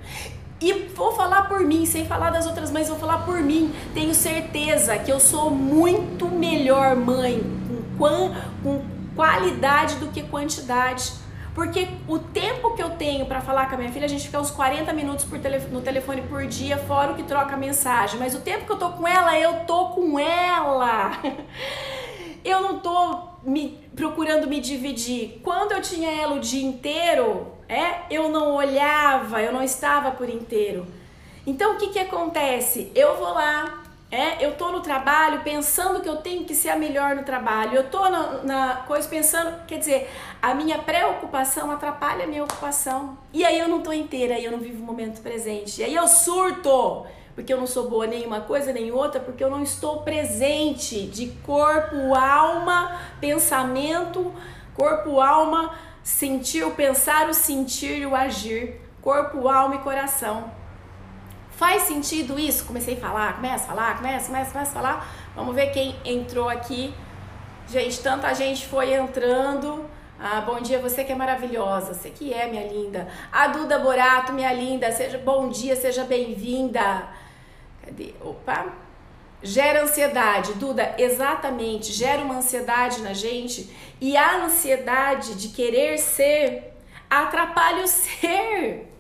E 0.61 0.73
vou 0.95 1.13
falar 1.13 1.43
por 1.49 1.61
mim, 1.61 1.85
sem 1.85 2.07
falar 2.07 2.31
das 2.31 2.47
outras 2.47 2.71
mães, 2.71 2.89
vou 2.89 2.99
falar 2.99 3.19
por 3.19 3.41
mim. 3.41 3.73
Tenho 3.93 4.15
certeza 4.15 4.97
que 4.97 5.13
eu 5.13 5.21
sou 5.21 5.51
muito 5.51 6.27
melhor 6.27 6.97
mãe, 6.97 7.43
com, 7.99 8.35
com 8.63 8.83
qualidade 9.15 9.97
do 9.97 10.09
que 10.09 10.23
quantidade. 10.23 11.13
Porque 11.55 11.87
o 12.09 12.19
tempo 12.19 12.75
que 12.75 12.83
eu 12.83 12.91
tenho 12.91 13.27
para 13.27 13.41
falar 13.41 13.69
com 13.69 13.77
a 13.77 13.79
minha 13.79 13.93
filha, 13.93 14.07
a 14.07 14.09
gente 14.09 14.25
fica 14.25 14.41
uns 14.41 14.51
40 14.51 14.93
minutos 14.93 15.25
no 15.71 15.81
telefone 15.81 16.23
por 16.23 16.45
dia, 16.47 16.77
fora 16.79 17.13
o 17.13 17.15
que 17.15 17.23
troca 17.23 17.57
mensagem. 17.57 18.19
Mas 18.19 18.35
o 18.35 18.41
tempo 18.41 18.67
que 18.67 18.73
eu 18.73 18.79
tô 18.79 18.91
com 18.91 19.07
ela, 19.07 19.39
eu 19.39 19.61
tô 19.65 19.91
com 19.91 20.19
ela. 20.19 21.13
Eu 22.45 22.61
não 22.61 22.79
tô 22.79 23.23
me 23.43 23.81
procurando 23.97 24.47
me 24.47 24.61
dividir. 24.61 25.41
Quando 25.43 25.73
eu 25.73 25.81
tinha 25.81 26.11
ela 26.11 26.35
o 26.35 26.41
dia 26.41 26.63
inteiro, 26.63 27.47
é, 27.67 28.03
eu 28.11 28.29
não 28.29 28.55
olhava, 28.55 29.41
eu 29.41 29.51
não 29.51 29.63
estava 29.63 30.11
por 30.11 30.29
inteiro. 30.29 30.87
Então 31.47 31.75
o 31.75 31.79
que 31.79 31.89
que 31.89 31.99
acontece? 31.99 32.93
Eu 32.95 33.17
vou 33.17 33.33
lá, 33.33 33.84
é, 34.15 34.37
eu 34.41 34.55
tô 34.55 34.71
no 34.71 34.81
trabalho 34.81 35.41
pensando 35.43 36.01
que 36.01 36.09
eu 36.09 36.19
tenho 36.19 36.45
que 36.45 36.55
ser 36.55 36.69
a 36.69 36.77
melhor 36.77 37.17
no 37.17 37.25
trabalho. 37.25 37.75
Eu 37.75 37.91
tô 37.91 38.09
na, 38.09 38.43
na 38.45 38.77
coisa 38.87 39.09
pensando, 39.09 39.67
quer 39.67 39.79
dizer, 39.79 40.09
a 40.41 40.55
minha 40.55 40.79
preocupação 40.79 41.69
atrapalha 41.73 42.23
a 42.23 42.27
minha 42.29 42.45
ocupação. 42.45 43.19
E 43.33 43.45
aí 43.45 43.59
eu 43.59 43.67
não 43.69 43.83
tô 43.83 43.93
inteira, 43.93 44.37
aí 44.37 44.45
eu 44.45 44.53
não 44.53 44.61
vivo 44.61 44.81
o 44.81 44.87
momento 44.87 45.21
presente. 45.21 45.81
E 45.81 45.85
aí 45.85 45.95
eu 45.97 46.07
surto, 46.07 47.05
porque 47.35 47.53
eu 47.53 47.59
não 47.59 47.67
sou 47.67 47.91
boa 47.91 48.07
nem 48.07 48.25
uma 48.25 48.41
coisa 48.41 48.73
nem 48.73 48.93
outra, 48.93 49.21
porque 49.21 49.43
eu 49.43 49.51
não 49.51 49.65
estou 49.65 50.03
presente 50.03 51.09
de 51.09 51.33
corpo, 51.45 52.15
alma, 52.15 53.01
pensamento, 53.21 54.33
corpo, 54.77 55.21
alma, 55.21 55.75
sentir, 56.05 56.63
o 56.63 56.71
pensar, 56.71 57.29
o 57.29 57.35
sentir 57.35 57.99
e 57.99 58.07
o 58.07 58.15
agir. 58.15 58.81
Corpo, 59.03 59.49
alma 59.49 59.75
e 59.75 59.79
coração. 59.79 60.64
Faz 61.57 61.83
sentido 61.83 62.39
isso? 62.39 62.65
Comecei 62.65 62.95
a 62.95 63.01
falar, 63.01 63.35
começa 63.35 63.65
a 63.65 63.67
falar, 63.69 63.97
começa, 63.97 64.27
começa, 64.27 64.53
começa 64.53 64.71
a 64.71 64.75
falar. 64.75 65.15
Vamos 65.37 65.55
ver 65.55 65.69
quem 65.69 65.95
entrou 66.05 66.49
aqui. 66.49 66.93
Gente, 67.69 68.01
tanta 68.01 68.35
gente 68.35 68.67
foi 68.67 68.93
entrando. 68.93 69.89
Ah, 70.19 70.41
bom 70.41 70.61
dia, 70.61 70.79
você 70.79 71.05
que 71.05 71.13
é 71.13 71.15
maravilhosa, 71.15 71.95
você 71.95 72.11
que 72.11 72.33
é, 72.33 72.49
minha 72.49 72.67
linda. 72.67 73.09
A 73.33 73.49
Duda 73.49 73.79
Borato, 73.79 74.33
minha 74.33 74.53
linda, 74.53 74.91
seja 74.91 75.19
bom 75.19 75.49
dia, 75.49 75.77
seja 75.77 76.05
bem-vinda. 76.05 77.09
Cadê? 77.85 78.15
Opa. 78.21 78.67
Gera 79.43 79.83
ansiedade, 79.83 80.55
Duda, 80.55 80.95
exatamente, 80.97 81.93
gera 81.93 82.23
uma 82.23 82.37
ansiedade 82.37 83.03
na 83.03 83.13
gente 83.13 83.71
e 84.01 84.17
a 84.17 84.45
ansiedade 84.45 85.35
de 85.35 85.49
querer 85.49 85.99
ser 85.99 86.75
atrapalha 87.11 87.85
o 87.85 87.87
ser. 87.87 88.91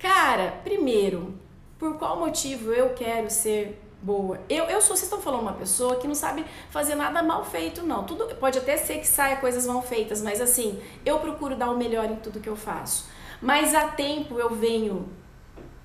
Cara, 0.00 0.54
primeiro, 0.64 1.40
por 1.82 1.98
qual 1.98 2.16
motivo 2.16 2.72
eu 2.72 2.90
quero 2.90 3.28
ser 3.28 3.82
boa? 4.00 4.38
Eu, 4.48 4.66
eu 4.66 4.80
sou, 4.80 4.94
vocês 4.94 5.02
estão 5.02 5.20
falando 5.20 5.40
uma 5.40 5.54
pessoa 5.54 5.96
que 5.96 6.06
não 6.06 6.14
sabe 6.14 6.44
fazer 6.70 6.94
nada 6.94 7.24
mal 7.24 7.44
feito, 7.44 7.82
não. 7.82 8.04
Tudo 8.04 8.32
pode 8.36 8.56
até 8.56 8.76
ser 8.76 8.98
que 8.98 9.08
saia 9.08 9.38
coisas 9.38 9.66
mal 9.66 9.82
feitas, 9.82 10.22
mas 10.22 10.40
assim, 10.40 10.80
eu 11.04 11.18
procuro 11.18 11.56
dar 11.56 11.72
o 11.72 11.76
melhor 11.76 12.08
em 12.08 12.14
tudo 12.14 12.38
que 12.38 12.48
eu 12.48 12.54
faço. 12.54 13.06
Mas 13.40 13.74
há 13.74 13.88
tempo 13.88 14.38
eu 14.38 14.50
venho 14.50 15.08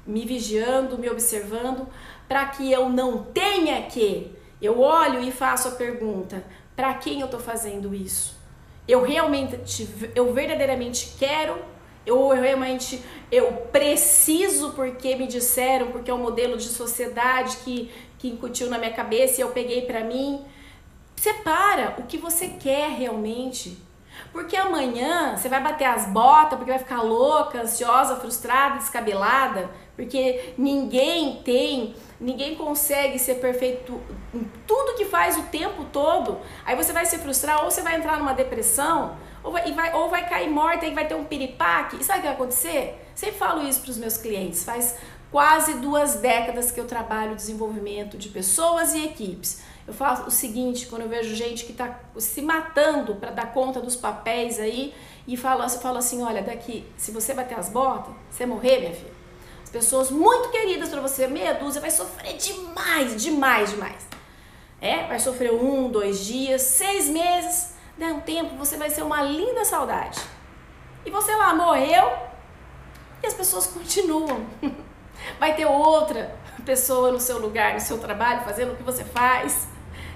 me 0.06 0.24
vigiando, 0.24 1.00
me 1.00 1.10
observando, 1.10 1.88
para 2.28 2.46
que 2.46 2.72
eu 2.72 2.90
não 2.90 3.24
tenha 3.24 3.82
que. 3.88 4.36
Eu 4.62 4.80
olho 4.80 5.20
e 5.24 5.32
faço 5.32 5.68
a 5.68 5.72
pergunta: 5.72 6.44
para 6.76 6.94
quem 6.94 7.22
eu 7.22 7.26
estou 7.26 7.40
fazendo 7.40 7.96
isso? 7.96 8.38
eu 8.88 9.04
realmente, 9.04 9.88
eu 10.16 10.34
verdadeiramente 10.34 11.16
quero, 11.20 11.58
eu 12.08 12.30
realmente 12.30 13.04
eu 13.32 13.52
preciso 13.72 14.72
porque 14.72 15.16
me 15.16 15.28
disseram, 15.28 15.92
porque 15.92 16.10
é 16.10 16.14
um 16.14 16.22
modelo 16.22 16.58
de 16.58 16.70
sociedade 16.70 17.58
que, 17.58 17.92
que 18.18 18.30
incutiu 18.30 18.70
na 18.70 18.78
minha 18.78 18.94
cabeça 18.94 19.40
e 19.40 19.44
eu 19.44 19.50
peguei 19.50 19.82
para 19.82 20.04
mim. 20.04 20.44
Separa 21.16 21.96
o 21.98 22.04
que 22.04 22.18
você 22.18 22.48
quer 22.48 22.90
realmente. 22.92 23.78
Porque 24.32 24.56
amanhã 24.56 25.36
você 25.36 25.50
vai 25.50 25.62
bater 25.62 25.86
as 25.86 26.06
botas, 26.08 26.58
porque 26.58 26.72
vai 26.72 26.80
ficar 26.80 27.02
louca, 27.02 27.62
ansiosa, 27.62 28.16
frustrada, 28.16 28.78
descabelada, 28.78 29.70
porque 29.96 30.54
ninguém 30.58 31.42
tem, 31.44 31.96
ninguém 32.20 32.56
consegue 32.56 33.20
ser 33.20 33.36
perfeito 33.36 34.02
em 34.34 34.50
tudo 34.66 34.96
que 34.96 35.06
faz 35.18 35.36
o 35.36 35.42
tempo 35.44 35.84
todo. 35.86 36.38
Aí 36.64 36.76
você 36.76 36.94
vai 36.94 37.04
se 37.04 37.18
frustrar 37.18 37.64
ou 37.64 37.72
você 37.72 37.82
vai 37.82 37.96
entrar 37.96 38.20
numa 38.20 38.34
depressão, 38.34 39.18
ou 39.44 39.52
vai, 39.52 39.74
vai, 39.74 39.92
ou 39.96 40.10
vai 40.12 40.30
cair 40.30 40.48
morta 40.48 40.86
e 40.86 40.94
vai 40.94 41.08
ter 41.08 41.16
um 41.16 41.26
piripaque. 41.26 41.98
E 42.00 42.04
sabe 42.04 42.20
o 42.20 42.22
que 42.22 42.28
vai 42.28 42.36
acontecer? 42.36 43.04
Sempre 43.16 43.36
falo 43.36 43.68
isso 43.68 43.82
para 43.82 43.90
os 43.90 43.98
meus 43.98 44.16
clientes. 44.16 44.64
Faz 44.64 44.96
quase 45.32 45.74
duas 45.80 46.18
décadas 46.18 46.70
que 46.70 46.80
eu 46.80 46.86
trabalho 46.86 47.36
desenvolvimento 47.36 48.16
de 48.16 48.30
pessoas 48.30 48.94
e 48.94 49.06
equipes. 49.06 49.64
Eu 49.88 49.94
faço 49.94 50.28
o 50.28 50.32
seguinte, 50.32 50.86
quando 50.86 51.02
eu 51.02 51.10
vejo 51.10 51.34
gente 51.34 51.66
que 51.66 51.72
está 51.72 52.00
se 52.18 52.42
matando 52.44 53.16
para 53.16 53.32
dar 53.32 53.52
conta 53.52 53.82
dos 53.82 53.96
papéis 53.96 54.60
aí 54.60 54.94
e 55.28 55.36
falo 55.36 55.64
assim, 55.64 56.22
olha, 56.22 56.44
daqui, 56.44 56.86
se 56.96 57.10
você 57.10 57.34
bater 57.34 57.58
as 57.58 57.70
botas, 57.70 58.14
você 58.30 58.46
morrer, 58.46 58.82
minha 58.82 58.94
filha. 58.94 59.18
As 59.64 59.72
pessoas 59.72 60.12
muito 60.12 60.50
queridas 60.50 60.90
para 60.90 61.02
você, 61.02 61.26
meia 61.26 61.54
dúzia, 61.54 61.82
vai 61.82 61.90
sofrer 61.90 62.38
demais, 62.38 63.20
demais, 63.20 63.72
demais. 63.72 64.07
É, 64.80 65.08
vai 65.08 65.20
sofrer 65.20 65.52
um, 65.52 65.90
dois 65.90 66.24
dias, 66.26 66.62
seis 66.62 67.10
meses, 67.10 67.76
der 67.98 68.14
um 68.14 68.20
tempo, 68.20 68.56
você 68.56 68.78
vai 68.78 68.90
ser 68.90 69.02
uma 69.02 69.22
linda 69.24 69.66
saudade. 69.66 70.20
E 71.06 71.10
você 71.10 71.36
lá 71.36 71.54
morreu 71.54 72.12
e 73.24 73.28
as 73.28 73.34
pessoas 73.34 73.68
continuam. 73.74 74.46
Vai 75.40 75.56
ter 75.56 75.66
outra 75.66 76.36
pessoa 76.66 77.12
no 77.12 77.20
seu 77.20 77.40
lugar, 77.40 77.74
no 77.74 77.80
seu 77.80 77.98
trabalho, 77.98 78.44
fazendo 78.44 78.74
o 78.74 78.76
que 78.76 78.84
você 78.84 79.04
faz 79.04 79.68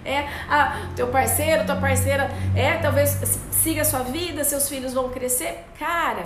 é, 0.04 0.28
ah, 0.50 0.90
teu 0.96 1.08
parceiro, 1.08 1.66
tua 1.66 1.76
parceira, 1.76 2.30
é, 2.56 2.78
talvez 2.78 3.18
siga 3.52 3.82
a 3.82 3.86
sua 3.86 4.00
vida, 4.00 4.44
seus 4.44 4.68
filhos 4.68 4.94
vão 4.94 5.10
crescer. 5.10 5.64
Cara, 5.78 6.24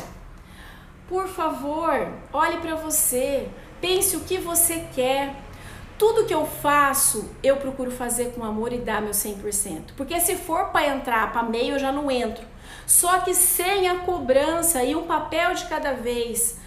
por 1.08 1.28
favor, 1.28 2.08
olhe 2.32 2.58
para 2.58 2.76
você, 2.76 3.50
pense 3.82 4.16
o 4.16 4.22
que 4.22 4.38
você 4.38 4.88
quer. 4.94 5.36
Tudo 5.98 6.26
que 6.26 6.34
eu 6.34 6.46
faço, 6.46 7.30
eu 7.42 7.58
procuro 7.58 7.90
fazer 7.90 8.34
com 8.34 8.44
amor 8.44 8.74
e 8.74 8.78
dar 8.78 9.02
meu 9.02 9.12
100%. 9.12 9.94
Porque 9.96 10.20
se 10.20 10.36
for 10.36 10.66
para 10.66 10.88
entrar 10.88 11.32
para 11.32 11.44
meio, 11.44 11.76
eu 11.76 11.80
já 11.80 11.92
não 11.92 12.12
entro. 12.12 12.46
Só 12.86 13.20
que 13.20 13.34
sem 13.34 13.88
a 13.88 14.00
cobrança 14.00 14.84
e 14.84 14.96
um 14.96 15.04
papel 15.04 15.54
de 15.54 15.66
cada 15.66 15.94
vez. 15.94 16.58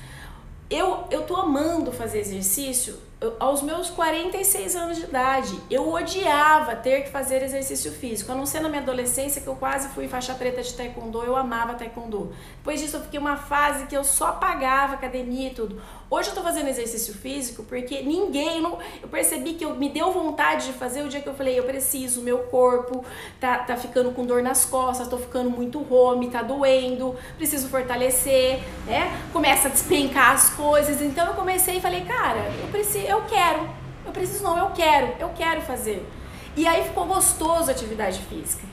Eu, 0.70 1.04
eu 1.10 1.22
tô 1.22 1.36
amando 1.36 1.92
fazer 1.92 2.20
exercício 2.20 3.08
aos 3.40 3.62
meus 3.62 3.90
46 3.90 4.76
anos 4.76 4.96
de 4.96 5.04
idade, 5.04 5.60
eu 5.68 5.92
odiava 5.92 6.76
ter 6.76 7.02
que 7.02 7.10
fazer 7.10 7.42
exercício 7.42 7.90
físico. 7.90 8.30
A 8.30 8.34
não 8.34 8.46
ser 8.46 8.60
na 8.60 8.68
minha 8.68 8.80
adolescência, 8.80 9.42
que 9.42 9.48
eu 9.48 9.56
quase 9.56 9.88
fui 9.88 10.06
faixa 10.06 10.34
preta 10.34 10.62
de 10.62 10.72
taekwondo, 10.72 11.22
eu 11.24 11.34
amava 11.34 11.74
taekwondo. 11.74 12.32
Depois 12.58 12.80
disso, 12.80 12.96
eu 12.96 13.00
fiquei 13.00 13.18
uma 13.18 13.36
fase 13.36 13.86
que 13.86 13.96
eu 13.96 14.04
só 14.04 14.32
pagava 14.32 14.94
academia 14.94 15.48
e 15.48 15.54
tudo. 15.54 15.82
Hoje 16.10 16.30
eu 16.30 16.34
tô 16.34 16.40
fazendo 16.40 16.68
exercício 16.68 17.12
físico 17.12 17.62
porque 17.64 18.00
ninguém, 18.00 18.62
não, 18.62 18.78
eu 19.02 19.08
percebi 19.08 19.52
que 19.52 19.64
eu, 19.64 19.74
me 19.74 19.90
deu 19.90 20.10
vontade 20.10 20.68
de 20.68 20.72
fazer 20.72 21.02
o 21.02 21.08
dia 21.08 21.20
que 21.20 21.28
eu 21.28 21.34
falei, 21.34 21.58
eu 21.58 21.64
preciso, 21.64 22.22
meu 22.22 22.38
corpo 22.44 23.04
tá, 23.38 23.58
tá 23.58 23.76
ficando 23.76 24.10
com 24.12 24.24
dor 24.24 24.42
nas 24.42 24.64
costas, 24.64 25.06
tô 25.06 25.18
ficando 25.18 25.50
muito 25.50 25.84
home, 25.92 26.30
tá 26.30 26.40
doendo, 26.40 27.14
preciso 27.36 27.68
fortalecer, 27.68 28.60
né? 28.86 29.14
Começa 29.34 29.68
a 29.68 29.70
despencar 29.70 30.32
as 30.32 30.48
coisas. 30.48 31.02
Então 31.02 31.26
eu 31.26 31.34
comecei 31.34 31.76
e 31.76 31.80
falei, 31.80 32.00
cara, 32.06 32.40
eu 32.62 32.68
preciso, 32.68 33.06
eu 33.06 33.22
quero, 33.26 33.68
eu 34.06 34.10
preciso 34.10 34.42
não, 34.42 34.56
eu 34.56 34.70
quero, 34.70 35.14
eu 35.20 35.28
quero 35.36 35.60
fazer. 35.60 36.08
E 36.56 36.66
aí 36.66 36.84
ficou 36.84 37.04
gostoso 37.04 37.68
a 37.68 37.72
atividade 37.72 38.18
física. 38.20 38.66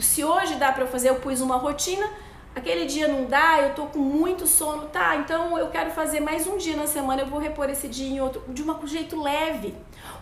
Se 0.00 0.24
hoje 0.24 0.56
dá 0.56 0.72
para 0.72 0.82
eu 0.82 0.88
fazer, 0.88 1.10
eu 1.10 1.16
pus 1.16 1.40
uma 1.40 1.56
rotina, 1.56 2.10
aquele 2.56 2.86
dia 2.86 3.06
não 3.06 3.26
dá, 3.26 3.60
eu 3.60 3.74
tô 3.74 3.84
com 3.84 3.98
muito 3.98 4.46
sono, 4.46 4.88
tá? 4.88 5.14
Então 5.16 5.58
eu 5.58 5.68
quero 5.68 5.90
fazer 5.90 6.20
mais 6.20 6.46
um 6.46 6.56
dia 6.56 6.74
na 6.74 6.86
semana, 6.86 7.20
eu 7.20 7.26
vou 7.26 7.38
repor 7.38 7.68
esse 7.68 7.86
dia 7.86 8.08
em 8.08 8.18
outro, 8.18 8.42
de 8.48 8.62
um 8.62 8.86
jeito 8.86 9.20
leve. 9.20 9.74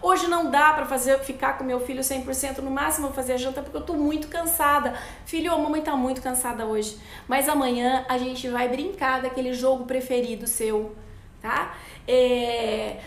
Hoje 0.02 0.26
não 0.26 0.50
dá 0.50 0.72
para 0.72 0.84
fazer 0.84 1.16
ficar 1.20 1.56
com 1.56 1.62
meu 1.62 1.78
filho 1.78 2.00
100%, 2.00 2.58
no 2.58 2.72
máximo 2.72 3.06
vou 3.06 3.14
fazer 3.14 3.34
a 3.34 3.36
janta 3.36 3.62
porque 3.62 3.76
eu 3.76 3.82
tô 3.82 3.94
muito 3.94 4.26
cansada. 4.26 4.98
Filho, 5.24 5.52
a 5.54 5.56
mamãe 5.56 5.80
tá 5.80 5.94
muito 5.96 6.20
cansada 6.20 6.66
hoje, 6.66 6.98
mas 7.28 7.48
amanhã 7.48 8.04
a 8.08 8.18
gente 8.18 8.48
vai 8.48 8.68
brincar 8.68 9.22
daquele 9.22 9.52
jogo 9.52 9.84
preferido 9.84 10.48
seu, 10.48 10.92
tá? 11.40 11.76
É... 12.06 12.98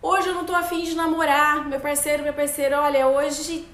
Hoje 0.00 0.28
eu 0.28 0.34
não 0.34 0.46
tô 0.46 0.54
afim 0.54 0.82
de 0.82 0.94
namorar, 0.94 1.68
meu 1.68 1.80
parceiro, 1.80 2.22
meu 2.22 2.32
parceiro, 2.32 2.76
olha, 2.76 3.06
hoje 3.06 3.68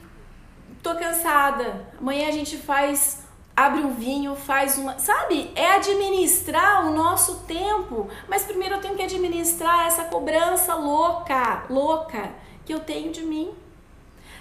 tô 0.83 0.97
cansada. 0.97 1.87
Amanhã 2.01 2.27
a 2.29 2.33
gente 2.33 2.57
faz 2.57 3.26
abre 3.57 3.81
um 3.81 3.95
vinho, 3.95 4.37
faz 4.37 4.77
uma. 4.77 4.99
Sabe? 4.99 5.51
É 5.55 5.73
administrar 5.77 6.87
o 6.87 6.95
nosso 6.95 7.41
tempo. 7.47 8.09
Mas 8.29 8.45
primeiro 8.45 8.75
eu 8.75 8.81
tenho 8.81 8.95
que 8.95 9.03
administrar 9.03 9.87
essa 9.87 10.05
cobrança 10.05 10.75
louca, 10.75 11.65
louca, 11.71 12.31
que 12.67 12.75
eu 12.75 12.81
tenho 12.81 13.11
de 13.11 13.23
mim. 13.23 13.51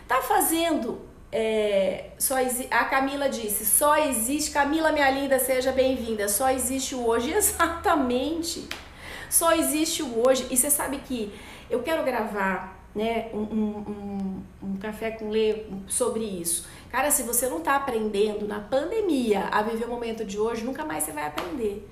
Tá 0.06 0.22
fazendo. 0.22 1.00
É, 1.32 2.12
só 2.20 2.36
a 2.70 2.86
Camila 2.86 3.30
disse: 3.30 3.66
só 3.66 3.98
existe. 3.98 4.52
Camila, 4.52 4.92
minha 4.92 5.10
linda, 5.10 5.40
seja 5.40 5.72
bem-vinda. 5.72 6.28
Só 6.28 6.50
existe 6.52 6.94
o 6.94 7.08
hoje. 7.08 7.32
Exatamente. 7.34 8.68
Só 9.30 9.54
existe 9.54 10.04
o 10.04 10.28
hoje. 10.28 10.46
E 10.52 10.58
você 10.58 10.70
sabe 10.70 10.98
que 10.98 11.34
eu 11.70 11.82
quero 11.82 12.04
gravar 12.04 12.76
né, 12.94 13.30
um, 13.34 13.40
um, 13.40 13.86
um, 13.88 14.44
um 14.64 14.78
café 14.78 15.12
com 15.12 15.30
lê 15.30 15.66
sobre 15.88 16.24
isso 16.24 16.66
Cara, 16.96 17.12
se 17.12 17.24
você 17.24 17.50
não 17.50 17.60
tá 17.60 17.76
aprendendo 17.76 18.48
na 18.48 18.62
pandemia 18.62 19.50
a 19.52 19.62
viver 19.62 19.84
o 19.84 19.90
momento 19.90 20.24
de 20.24 20.40
hoje, 20.40 20.64
nunca 20.64 20.86
mais 20.86 21.04
você 21.04 21.12
vai 21.12 21.28
aprender. 21.28 21.86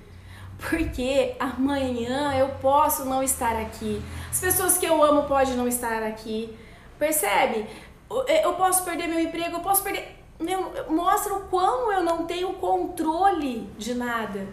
Porque 0.56 1.36
amanhã 1.38 2.34
eu 2.34 2.48
posso 2.62 3.04
não 3.04 3.22
estar 3.22 3.54
aqui. 3.54 4.00
As 4.30 4.40
pessoas 4.40 4.78
que 4.78 4.86
eu 4.86 5.04
amo 5.04 5.24
podem 5.24 5.56
não 5.56 5.68
estar 5.68 6.02
aqui. 6.02 6.56
Percebe? 6.98 7.66
Eu 8.42 8.54
posso 8.54 8.82
perder 8.82 9.06
meu 9.06 9.20
emprego, 9.20 9.56
eu 9.56 9.60
posso 9.60 9.82
perder. 9.82 10.24
Mostra 10.88 11.34
o 11.34 11.48
quão 11.48 11.92
eu 11.92 12.02
não 12.02 12.24
tenho 12.24 12.54
controle 12.54 13.68
de 13.76 13.92
nada. 13.92 14.46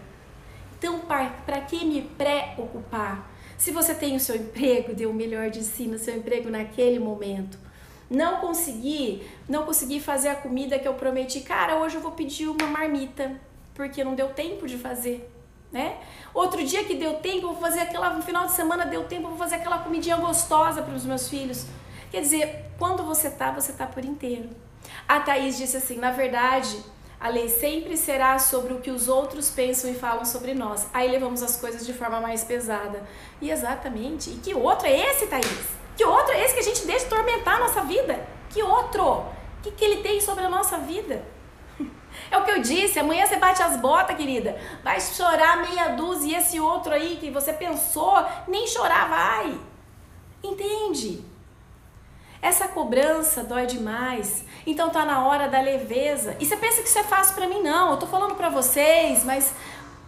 Então, 0.78 1.00
para 1.00 1.62
que 1.62 1.82
me 1.82 2.02
preocupar? 2.02 3.26
Se 3.56 3.70
você 3.70 3.94
tem 3.94 4.16
o 4.16 4.20
seu 4.20 4.36
emprego, 4.36 4.94
dê 4.94 5.06
o 5.06 5.14
melhor 5.14 5.48
de 5.48 5.64
si 5.64 5.86
no 5.86 5.98
seu 5.98 6.14
emprego 6.14 6.50
naquele 6.50 6.98
momento 6.98 7.71
não 8.12 8.36
consegui, 8.36 9.26
não 9.48 9.64
consegui 9.64 9.98
fazer 9.98 10.28
a 10.28 10.34
comida 10.34 10.78
que 10.78 10.86
eu 10.86 10.94
prometi, 10.94 11.40
cara, 11.40 11.76
hoje 11.76 11.96
eu 11.96 12.00
vou 12.00 12.12
pedir 12.12 12.48
uma 12.48 12.66
marmita, 12.66 13.40
porque 13.74 14.04
não 14.04 14.14
deu 14.14 14.28
tempo 14.28 14.66
de 14.66 14.76
fazer, 14.76 15.32
né? 15.72 15.96
Outro 16.34 16.62
dia 16.64 16.84
que 16.84 16.94
deu 16.94 17.14
tempo, 17.14 17.46
eu 17.46 17.52
vou 17.52 17.60
fazer 17.60 17.80
aquela, 17.80 18.10
no 18.10 18.22
final 18.22 18.44
de 18.44 18.52
semana 18.52 18.84
deu 18.84 19.04
tempo, 19.04 19.24
eu 19.24 19.30
vou 19.30 19.38
fazer 19.38 19.56
aquela 19.56 19.78
comidinha 19.78 20.16
gostosa 20.16 20.82
para 20.82 20.94
os 20.94 21.06
meus 21.06 21.28
filhos. 21.28 21.66
Quer 22.10 22.20
dizer, 22.20 22.66
quando 22.78 23.02
você 23.02 23.30
tá, 23.30 23.50
você 23.50 23.72
tá 23.72 23.86
por 23.86 24.04
inteiro. 24.04 24.50
A 25.08 25.20
Thaís 25.20 25.56
disse 25.56 25.78
assim, 25.78 25.96
na 25.96 26.10
verdade, 26.10 26.78
a 27.18 27.28
lei 27.28 27.48
sempre 27.48 27.96
será 27.96 28.38
sobre 28.38 28.74
o 28.74 28.80
que 28.80 28.90
os 28.90 29.08
outros 29.08 29.48
pensam 29.48 29.90
e 29.90 29.94
falam 29.94 30.24
sobre 30.24 30.52
nós. 30.52 30.86
Aí 30.92 31.10
levamos 31.10 31.42
as 31.42 31.56
coisas 31.56 31.86
de 31.86 31.94
forma 31.94 32.20
mais 32.20 32.44
pesada. 32.44 33.02
E 33.40 33.50
exatamente. 33.50 34.28
E 34.28 34.34
que 34.34 34.54
outro 34.54 34.86
é 34.86 35.10
esse, 35.10 35.26
Thaís? 35.28 35.81
Que 35.96 36.04
outro 36.04 36.32
é 36.32 36.44
esse 36.44 36.54
que 36.54 36.60
a 36.60 36.64
gente 36.64 36.86
deixa 36.86 37.06
tormentar 37.06 37.56
a 37.56 37.60
nossa 37.60 37.82
vida? 37.82 38.26
Que 38.48 38.62
outro? 38.62 39.04
O 39.04 39.26
que, 39.62 39.70
que 39.70 39.84
ele 39.84 40.02
tem 40.02 40.20
sobre 40.20 40.44
a 40.44 40.48
nossa 40.48 40.78
vida? 40.78 41.24
É 42.30 42.36
o 42.36 42.44
que 42.44 42.50
eu 42.50 42.60
disse, 42.60 42.98
amanhã 42.98 43.26
você 43.26 43.36
bate 43.36 43.62
as 43.62 43.78
botas, 43.78 44.16
querida. 44.16 44.58
Vai 44.84 45.00
chorar 45.00 45.62
meia 45.62 45.88
dúzia 45.88 46.32
e 46.32 46.40
esse 46.40 46.60
outro 46.60 46.92
aí 46.92 47.16
que 47.16 47.30
você 47.30 47.54
pensou, 47.54 48.24
nem 48.46 48.66
chorar 48.66 49.08
vai. 49.08 49.58
Entende? 50.42 51.24
Essa 52.42 52.68
cobrança 52.68 53.44
dói 53.44 53.66
demais. 53.66 54.44
Então 54.66 54.90
tá 54.90 55.04
na 55.04 55.24
hora 55.24 55.48
da 55.48 55.60
leveza. 55.60 56.36
E 56.40 56.44
você 56.44 56.56
pensa 56.56 56.82
que 56.82 56.88
isso 56.88 56.98
é 56.98 57.04
fácil 57.04 57.34
para 57.36 57.46
mim? 57.46 57.62
Não, 57.62 57.92
eu 57.92 57.96
tô 57.96 58.06
falando 58.06 58.34
para 58.34 58.48
vocês, 58.48 59.24
mas 59.24 59.54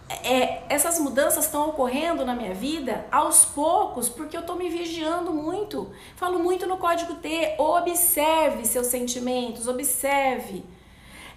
é, 0.07 0.61
essas 0.69 0.99
mudanças 0.99 1.45
estão 1.45 1.69
ocorrendo 1.69 2.25
na 2.25 2.35
minha 2.35 2.53
vida 2.53 3.05
aos 3.11 3.43
poucos, 3.45 4.07
porque 4.07 4.37
eu 4.37 4.41
estou 4.41 4.55
me 4.55 4.69
vigiando 4.69 5.31
muito. 5.31 5.91
Falo 6.15 6.39
muito 6.39 6.67
no 6.67 6.77
código 6.77 7.15
T, 7.15 7.55
observe 7.57 8.65
seus 8.65 8.87
sentimentos, 8.87 9.67
observe. 9.67 10.63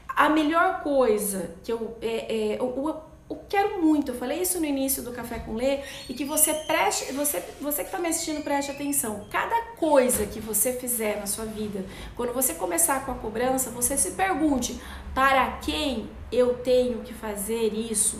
A 0.08 0.28
melhor 0.28 0.82
coisa 0.82 1.54
que 1.64 1.72
eu. 1.72 1.96
É, 2.02 2.54
é, 2.54 2.62
o, 2.62 3.08
eu 3.30 3.40
quero 3.46 3.82
muito, 3.82 4.12
eu 4.12 4.14
falei 4.14 4.40
isso 4.40 4.58
no 4.58 4.64
início 4.64 5.02
do 5.02 5.12
Café 5.12 5.38
com 5.38 5.54
Lê, 5.54 5.80
e 6.08 6.14
que 6.14 6.24
você 6.24 6.54
preste, 6.54 7.12
você, 7.12 7.44
você 7.60 7.82
que 7.82 7.88
está 7.88 7.98
me 7.98 8.08
assistindo, 8.08 8.42
preste 8.42 8.70
atenção. 8.70 9.26
Cada 9.30 9.74
coisa 9.76 10.24
que 10.24 10.40
você 10.40 10.72
fizer 10.72 11.20
na 11.20 11.26
sua 11.26 11.44
vida, 11.44 11.84
quando 12.16 12.32
você 12.32 12.54
começar 12.54 13.04
com 13.04 13.12
a 13.12 13.14
cobrança, 13.14 13.70
você 13.70 13.96
se 13.96 14.12
pergunte: 14.12 14.80
para 15.14 15.58
quem 15.58 16.08
eu 16.32 16.54
tenho 16.58 17.00
que 17.00 17.12
fazer 17.12 17.74
isso? 17.74 18.18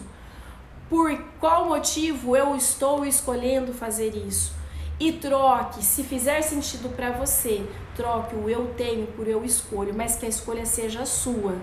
Por 0.88 1.16
qual 1.38 1.66
motivo 1.66 2.36
eu 2.36 2.56
estou 2.56 3.04
escolhendo 3.04 3.72
fazer 3.72 4.14
isso? 4.16 4.52
E 4.98 5.12
troque, 5.12 5.84
se 5.84 6.02
fizer 6.02 6.42
sentido 6.42 6.88
para 6.88 7.12
você, 7.12 7.64
troque 7.94 8.34
o 8.34 8.48
eu 8.48 8.74
tenho 8.76 9.06
por 9.08 9.28
eu 9.28 9.44
escolho, 9.44 9.94
mas 9.94 10.16
que 10.16 10.26
a 10.26 10.28
escolha 10.28 10.66
seja 10.66 11.06
sua 11.06 11.56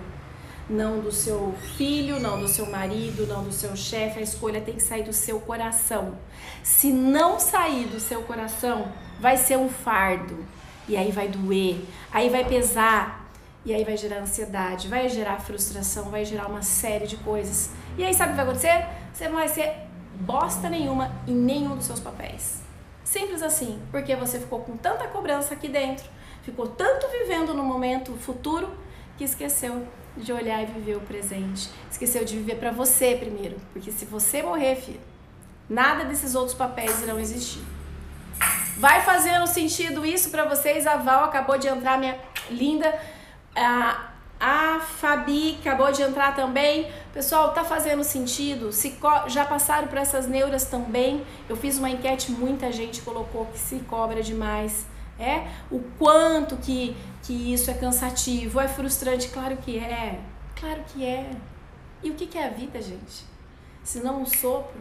não 0.68 0.98
do 0.98 1.12
seu 1.12 1.54
filho, 1.76 2.18
não 2.18 2.40
do 2.40 2.48
seu 2.48 2.66
marido, 2.66 3.26
não 3.26 3.44
do 3.44 3.52
seu 3.52 3.76
chefe. 3.76 4.18
A 4.18 4.22
escolha 4.22 4.60
tem 4.60 4.74
que 4.74 4.82
sair 4.82 5.04
do 5.04 5.12
seu 5.12 5.40
coração. 5.40 6.18
Se 6.62 6.92
não 6.92 7.38
sair 7.38 7.86
do 7.86 8.00
seu 8.00 8.22
coração, 8.22 8.92
vai 9.20 9.36
ser 9.36 9.56
um 9.56 9.68
fardo. 9.68 10.44
E 10.88 10.96
aí 10.96 11.10
vai 11.10 11.28
doer, 11.28 11.80
aí 12.12 12.28
vai 12.28 12.44
pesar, 12.44 13.25
e 13.66 13.74
aí 13.74 13.82
vai 13.82 13.96
gerar 13.96 14.20
ansiedade, 14.20 14.86
vai 14.86 15.08
gerar 15.08 15.40
frustração, 15.40 16.04
vai 16.04 16.24
gerar 16.24 16.46
uma 16.46 16.62
série 16.62 17.04
de 17.04 17.16
coisas. 17.16 17.70
E 17.98 18.04
aí 18.04 18.14
sabe 18.14 18.30
o 18.30 18.32
que 18.32 18.36
vai 18.36 18.44
acontecer? 18.44 18.86
Você 19.12 19.26
não 19.26 19.34
vai 19.34 19.48
ser 19.48 19.74
bosta 20.20 20.70
nenhuma 20.70 21.12
em 21.26 21.34
nenhum 21.34 21.74
dos 21.76 21.84
seus 21.84 21.98
papéis. 21.98 22.62
Simples 23.04 23.42
assim, 23.42 23.82
porque 23.90 24.14
você 24.14 24.38
ficou 24.38 24.60
com 24.60 24.76
tanta 24.76 25.08
cobrança 25.08 25.52
aqui 25.52 25.68
dentro, 25.68 26.06
ficou 26.42 26.68
tanto 26.68 27.08
vivendo 27.08 27.52
no 27.52 27.64
momento 27.64 28.12
futuro 28.12 28.70
que 29.18 29.24
esqueceu 29.24 29.84
de 30.16 30.32
olhar 30.32 30.62
e 30.62 30.66
viver 30.66 30.96
o 30.96 31.00
presente. 31.00 31.68
Esqueceu 31.90 32.24
de 32.24 32.36
viver 32.36 32.56
para 32.56 32.70
você 32.70 33.16
primeiro, 33.16 33.56
porque 33.72 33.90
se 33.90 34.04
você 34.04 34.42
morrer, 34.42 34.76
filho, 34.76 35.00
nada 35.68 36.04
desses 36.04 36.36
outros 36.36 36.54
papéis 36.54 37.02
irão 37.02 37.18
existir. 37.18 37.64
Vai 38.78 39.00
fazendo 39.02 39.46
sentido 39.48 40.06
isso 40.06 40.30
para 40.30 40.44
vocês? 40.44 40.86
A 40.86 40.96
Val 40.96 41.24
acabou 41.24 41.58
de 41.58 41.66
entrar, 41.66 41.98
minha 41.98 42.16
linda. 42.48 42.94
A, 43.56 44.10
a 44.38 44.80
Fabi 44.80 45.58
acabou 45.60 45.90
de 45.90 46.02
entrar 46.02 46.36
também. 46.36 46.90
Pessoal, 47.12 47.52
tá 47.52 47.64
fazendo 47.64 48.04
sentido? 48.04 48.70
Se 48.70 48.96
já 49.28 49.44
passaram 49.44 49.88
por 49.88 49.98
essas 49.98 50.28
neuras 50.28 50.66
também? 50.66 51.26
Eu 51.48 51.56
fiz 51.56 51.78
uma 51.78 51.88
enquete, 51.90 52.30
muita 52.30 52.70
gente 52.70 53.00
colocou 53.02 53.46
que 53.46 53.58
se 53.58 53.76
cobra 53.80 54.22
demais 54.22 54.86
é 55.18 55.48
o 55.70 55.80
quanto 55.98 56.56
que, 56.56 56.96
que 57.22 57.52
isso 57.52 57.70
é 57.70 57.74
cansativo, 57.74 58.60
é 58.60 58.68
frustrante, 58.68 59.28
claro 59.28 59.56
que 59.56 59.78
é, 59.78 60.20
claro 60.54 60.82
que 60.92 61.04
é. 61.04 61.30
E 62.02 62.10
o 62.10 62.14
que, 62.14 62.26
que 62.26 62.38
é 62.38 62.46
a 62.46 62.50
vida, 62.50 62.80
gente? 62.80 63.24
Se 63.82 64.00
não 64.00 64.22
um 64.22 64.26
sopro. 64.26 64.80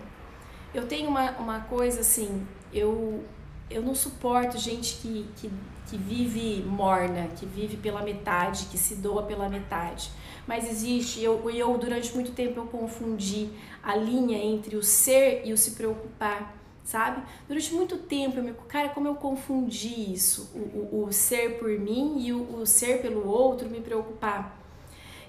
Eu 0.74 0.88
tenho 0.88 1.10
uma, 1.10 1.32
uma 1.32 1.60
coisa 1.62 2.02
assim, 2.02 2.46
eu, 2.74 3.24
eu 3.70 3.82
não 3.82 3.96
suporto 3.96 4.58
gente 4.58 4.96
que, 5.02 5.26
que, 5.38 5.52
que 5.90 5.98
vive 5.98 6.64
morna, 6.64 7.28
que 7.36 7.46
vive 7.46 7.78
pela 7.78 8.02
metade, 8.02 8.66
que 8.66 8.78
se 8.78 8.96
doa 8.96 9.24
pela 9.24 9.50
metade. 9.50 10.12
Mas 10.48 10.70
existe, 10.70 11.24
eu, 11.24 11.50
eu 11.50 11.78
durante 11.78 12.14
muito 12.14 12.32
tempo 12.32 12.60
eu 12.60 12.68
confundi 12.68 13.50
a 13.82 13.96
linha 13.96 14.38
entre 14.38 14.76
o 14.76 14.84
ser 14.84 15.42
e 15.46 15.54
o 15.54 15.58
se 15.58 15.72
preocupar 15.72 16.56
sabe? 16.86 17.24
Durante 17.48 17.74
muito 17.74 17.98
tempo, 17.98 18.38
eu 18.38 18.44
me, 18.44 18.54
cara, 18.68 18.90
como 18.90 19.08
eu 19.08 19.16
confundi 19.16 20.14
isso, 20.14 20.52
o, 20.54 20.60
o, 20.98 21.06
o 21.06 21.12
ser 21.12 21.58
por 21.58 21.70
mim 21.70 22.20
e 22.20 22.32
o, 22.32 22.60
o, 22.60 22.66
ser 22.66 23.02
pelo 23.02 23.28
outro 23.28 23.68
me 23.68 23.82
preocupar. 23.82 24.62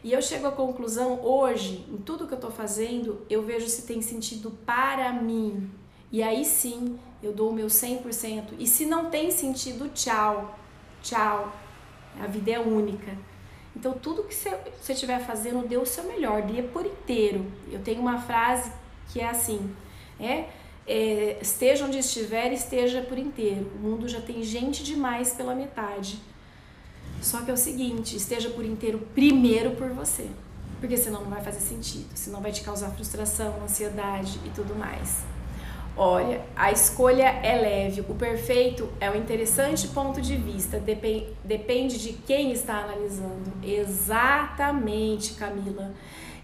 E 0.05 0.13
eu 0.13 0.21
chego 0.21 0.47
à 0.47 0.53
conclusão 0.53 1.25
hoje, 1.25 1.87
em 1.91 1.97
tudo 1.97 2.29
que 2.29 2.35
eu 2.35 2.39
tô 2.39 2.51
fazendo, 2.51 3.23
eu 3.29 3.43
vejo 3.43 3.67
se 3.69 3.87
tem 3.87 4.03
sentido 4.03 4.53
para 4.65 5.13
mim. 5.15 5.71
E 6.17 6.23
aí 6.23 6.47
sim, 6.47 6.99
eu 7.23 7.31
dou 7.31 7.51
o 7.51 7.53
meu 7.53 7.67
100%. 7.67 8.55
E 8.59 8.67
se 8.67 8.87
não 8.87 9.11
tem 9.11 9.31
sentido, 9.31 9.91
tchau. 9.93 10.59
Tchau. 11.03 11.55
A 12.19 12.27
vida 12.27 12.53
é 12.53 12.59
única. 12.59 13.15
Então, 13.77 13.93
tudo 13.93 14.23
que 14.23 14.35
você 14.35 14.95
estiver 14.95 15.21
fazendo, 15.21 15.69
dê 15.69 15.77
o 15.77 15.85
seu 15.85 16.05
melhor, 16.05 16.41
dê 16.41 16.63
por 16.63 16.87
inteiro. 16.87 17.45
Eu 17.71 17.81
tenho 17.81 18.01
uma 18.01 18.19
frase 18.19 18.73
que 19.13 19.21
é 19.21 19.29
assim, 19.29 19.77
é 20.19 20.47
é, 20.87 21.37
esteja 21.43 21.85
onde 21.85 21.99
estiver, 21.99 22.51
esteja 22.51 23.03
por 23.03 23.19
inteiro. 23.19 23.71
O 23.75 23.79
mundo 23.79 24.09
já 24.09 24.23
tem 24.23 24.43
gente 24.43 24.83
demais 24.83 25.35
pela 25.35 25.55
metade. 25.55 26.19
Só 27.21 27.43
que 27.43 27.51
é 27.51 27.53
o 27.55 27.59
seguinte, 27.59 28.17
esteja 28.17 28.49
por 28.49 28.65
inteiro 28.65 29.07
primeiro 29.15 29.73
por 29.73 29.91
você. 29.91 30.31
Porque 30.81 30.97
senão 30.97 31.21
não 31.21 31.31
vai 31.31 31.43
fazer 31.45 31.61
sentido, 31.61 32.09
senão 32.15 32.41
vai 32.41 32.53
te 32.53 32.63
causar 32.63 32.89
frustração, 32.93 33.63
ansiedade 33.63 34.41
e 34.47 34.49
tudo 34.49 34.75
mais. 34.75 35.36
Olha, 35.97 36.43
a 36.55 36.71
escolha 36.71 37.25
é 37.43 37.59
leve, 37.59 38.03
o 38.03 38.15
perfeito 38.15 38.89
é 39.01 39.11
um 39.11 39.17
interessante 39.17 39.89
ponto 39.89 40.21
de 40.21 40.37
vista, 40.37 40.79
depend, 40.79 41.27
depende 41.43 41.99
de 41.99 42.13
quem 42.13 42.53
está 42.53 42.83
analisando. 42.83 43.53
Exatamente, 43.63 45.33
Camila. 45.35 45.95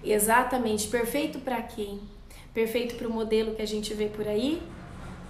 Exatamente. 0.02 0.88
Perfeito 0.88 1.38
para 1.40 1.60
quem? 1.60 2.00
perfeito 2.52 2.96
para 2.96 3.08
o 3.08 3.12
modelo 3.12 3.54
que 3.54 3.62
a 3.62 3.66
gente 3.66 3.94
vê 3.94 4.06
por 4.06 4.28
aí, 4.28 4.62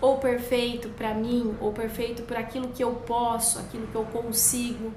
ou 0.01 0.19
perfeito 0.19 0.89
para 0.91 1.15
mim, 1.15 1.57
ou 1.61 1.73
perfeito 1.73 2.23
para 2.23 2.41
aquilo 2.41 2.69
que 2.69 2.83
eu 2.83 2.95
posso, 2.95 3.59
aquilo 3.61 3.87
que 3.87 3.95
eu 3.95 4.05
consigo, 4.05 4.93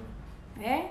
né? 0.55 0.89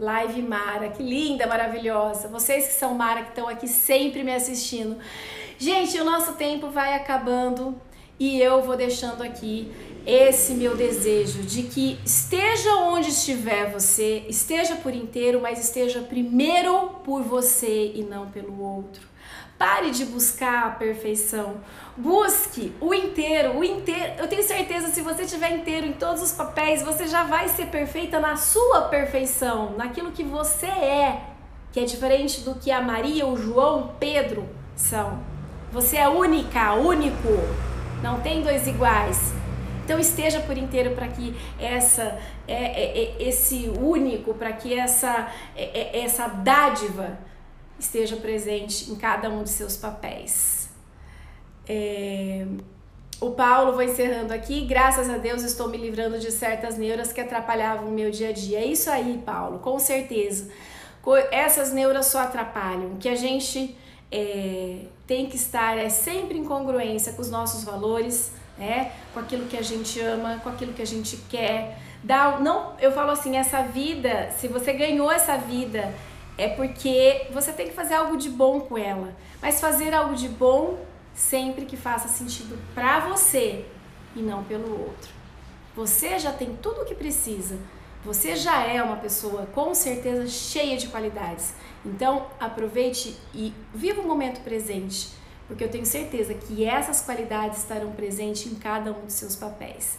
Live 0.00 0.40
Mara, 0.40 0.88
que 0.88 1.02
linda, 1.02 1.46
maravilhosa. 1.46 2.26
Vocês 2.26 2.66
que 2.66 2.72
são 2.72 2.94
Mara, 2.94 3.22
que 3.22 3.28
estão 3.28 3.46
aqui 3.46 3.68
sempre 3.68 4.24
me 4.24 4.34
assistindo. 4.34 4.96
Gente, 5.58 6.00
o 6.00 6.04
nosso 6.04 6.32
tempo 6.36 6.70
vai 6.70 6.94
acabando 6.94 7.78
e 8.18 8.40
eu 8.40 8.62
vou 8.62 8.78
deixando 8.78 9.22
aqui 9.22 9.70
esse 10.06 10.54
meu 10.54 10.74
desejo 10.74 11.42
de 11.42 11.64
que 11.64 11.98
esteja 12.02 12.76
onde 12.76 13.10
estiver 13.10 13.70
você, 13.70 14.24
esteja 14.26 14.74
por 14.76 14.94
inteiro, 14.94 15.38
mas 15.38 15.58
esteja 15.58 16.00
primeiro 16.00 16.92
por 17.04 17.22
você 17.22 17.92
e 17.94 18.02
não 18.02 18.30
pelo 18.30 18.58
outro. 18.58 19.09
Pare 19.60 19.90
de 19.90 20.06
buscar 20.06 20.68
a 20.68 20.70
perfeição. 20.70 21.56
Busque 21.94 22.72
o 22.80 22.94
inteiro, 22.94 23.58
o 23.58 23.62
inteiro. 23.62 24.14
Eu 24.16 24.26
tenho 24.26 24.42
certeza 24.42 24.88
se 24.88 25.02
você 25.02 25.26
tiver 25.26 25.50
inteiro 25.50 25.86
em 25.86 25.92
todos 25.92 26.22
os 26.22 26.32
papéis, 26.32 26.82
você 26.82 27.06
já 27.06 27.24
vai 27.24 27.46
ser 27.46 27.66
perfeita 27.66 28.18
na 28.18 28.36
sua 28.36 28.88
perfeição, 28.88 29.74
naquilo 29.76 30.12
que 30.12 30.24
você 30.24 30.64
é, 30.64 31.24
que 31.72 31.78
é 31.78 31.84
diferente 31.84 32.40
do 32.40 32.54
que 32.54 32.70
a 32.70 32.80
Maria, 32.80 33.26
o 33.26 33.36
João, 33.36 33.96
Pedro 34.00 34.48
são. 34.74 35.18
Você 35.70 35.98
é 35.98 36.08
única, 36.08 36.72
único. 36.72 37.28
Não 38.02 38.18
tem 38.22 38.40
dois 38.40 38.66
iguais. 38.66 39.34
Então 39.84 39.98
esteja 39.98 40.40
por 40.40 40.56
inteiro 40.56 40.92
para 40.92 41.08
que 41.08 41.36
essa 41.60 42.18
é, 42.48 42.54
é, 42.54 42.98
é, 42.98 43.28
esse 43.28 43.70
único, 43.78 44.32
para 44.32 44.54
que 44.54 44.72
essa 44.72 45.30
é, 45.54 45.98
é 45.98 46.02
essa 46.02 46.28
dádiva 46.28 47.18
esteja 47.80 48.16
presente 48.16 48.90
em 48.90 48.94
cada 48.94 49.28
um 49.28 49.42
de 49.42 49.50
seus 49.50 49.76
papéis. 49.76 50.68
É... 51.68 52.46
O 53.20 53.32
Paulo, 53.32 53.72
vou 53.72 53.82
encerrando 53.82 54.32
aqui. 54.32 54.64
Graças 54.64 55.10
a 55.10 55.18
Deus 55.18 55.42
estou 55.42 55.68
me 55.68 55.76
livrando 55.76 56.18
de 56.18 56.30
certas 56.30 56.78
neuras 56.78 57.12
que 57.12 57.20
atrapalhavam 57.20 57.88
o 57.88 57.92
meu 57.92 58.10
dia 58.10 58.30
a 58.30 58.32
dia. 58.32 58.60
É 58.60 58.64
isso 58.64 58.88
aí, 58.90 59.20
Paulo, 59.24 59.58
com 59.58 59.78
certeza. 59.78 60.50
Essas 61.30 61.70
neuras 61.70 62.06
só 62.06 62.20
atrapalham. 62.20 62.96
Que 62.98 63.10
a 63.10 63.14
gente 63.14 63.76
é, 64.10 64.86
tem 65.06 65.26
que 65.26 65.36
estar 65.36 65.76
é 65.76 65.90
sempre 65.90 66.38
em 66.38 66.44
congruência 66.44 67.12
com 67.12 67.20
os 67.20 67.30
nossos 67.30 67.62
valores, 67.62 68.32
né? 68.56 68.92
com 69.12 69.20
aquilo 69.20 69.46
que 69.46 69.56
a 69.56 69.62
gente 69.62 70.00
ama, 70.00 70.40
com 70.42 70.48
aquilo 70.48 70.72
que 70.72 70.82
a 70.82 70.86
gente 70.86 71.18
quer. 71.28 71.78
Dá, 72.02 72.38
não, 72.40 72.74
eu 72.80 72.90
falo 72.92 73.10
assim, 73.10 73.36
essa 73.36 73.62
vida, 73.62 74.30
se 74.38 74.48
você 74.48 74.72
ganhou 74.72 75.12
essa 75.12 75.36
vida 75.36 75.92
é 76.40 76.48
porque 76.48 77.26
você 77.32 77.52
tem 77.52 77.68
que 77.68 77.74
fazer 77.74 77.94
algo 77.94 78.16
de 78.16 78.30
bom 78.30 78.60
com 78.60 78.78
ela. 78.78 79.14
Mas 79.42 79.60
fazer 79.60 79.92
algo 79.92 80.14
de 80.14 80.28
bom 80.28 80.78
sempre 81.14 81.66
que 81.66 81.76
faça 81.76 82.08
sentido 82.08 82.58
para 82.74 83.00
você 83.00 83.66
e 84.16 84.20
não 84.20 84.42
pelo 84.44 84.70
outro. 84.72 85.10
Você 85.76 86.18
já 86.18 86.32
tem 86.32 86.56
tudo 86.56 86.80
o 86.82 86.84
que 86.84 86.94
precisa. 86.94 87.58
Você 88.04 88.34
já 88.34 88.64
é 88.64 88.82
uma 88.82 88.96
pessoa 88.96 89.46
com 89.54 89.74
certeza 89.74 90.26
cheia 90.26 90.78
de 90.78 90.88
qualidades. 90.88 91.52
Então, 91.84 92.26
aproveite 92.38 93.16
e 93.34 93.52
viva 93.74 94.00
o 94.00 94.06
momento 94.06 94.40
presente, 94.42 95.10
porque 95.46 95.62
eu 95.62 95.70
tenho 95.70 95.84
certeza 95.84 96.32
que 96.32 96.64
essas 96.64 97.02
qualidades 97.02 97.58
estarão 97.58 97.92
presentes 97.92 98.50
em 98.50 98.54
cada 98.54 98.92
um 98.92 99.04
dos 99.04 99.14
seus 99.14 99.36
papéis. 99.36 99.98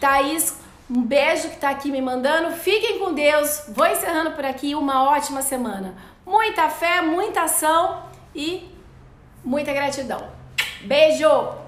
Thaís, 0.00 0.56
um 0.90 1.02
beijo 1.02 1.48
que 1.48 1.54
está 1.54 1.70
aqui 1.70 1.90
me 1.90 2.02
mandando. 2.02 2.54
Fiquem 2.56 2.98
com 2.98 3.12
Deus. 3.12 3.64
Vou 3.68 3.86
encerrando 3.86 4.32
por 4.32 4.44
aqui. 4.44 4.74
Uma 4.74 5.04
ótima 5.10 5.42
semana. 5.42 5.94
Muita 6.26 6.68
fé, 6.68 7.00
muita 7.00 7.42
ação 7.42 8.02
e 8.34 8.70
muita 9.44 9.72
gratidão. 9.72 10.28
Beijo! 10.82 11.61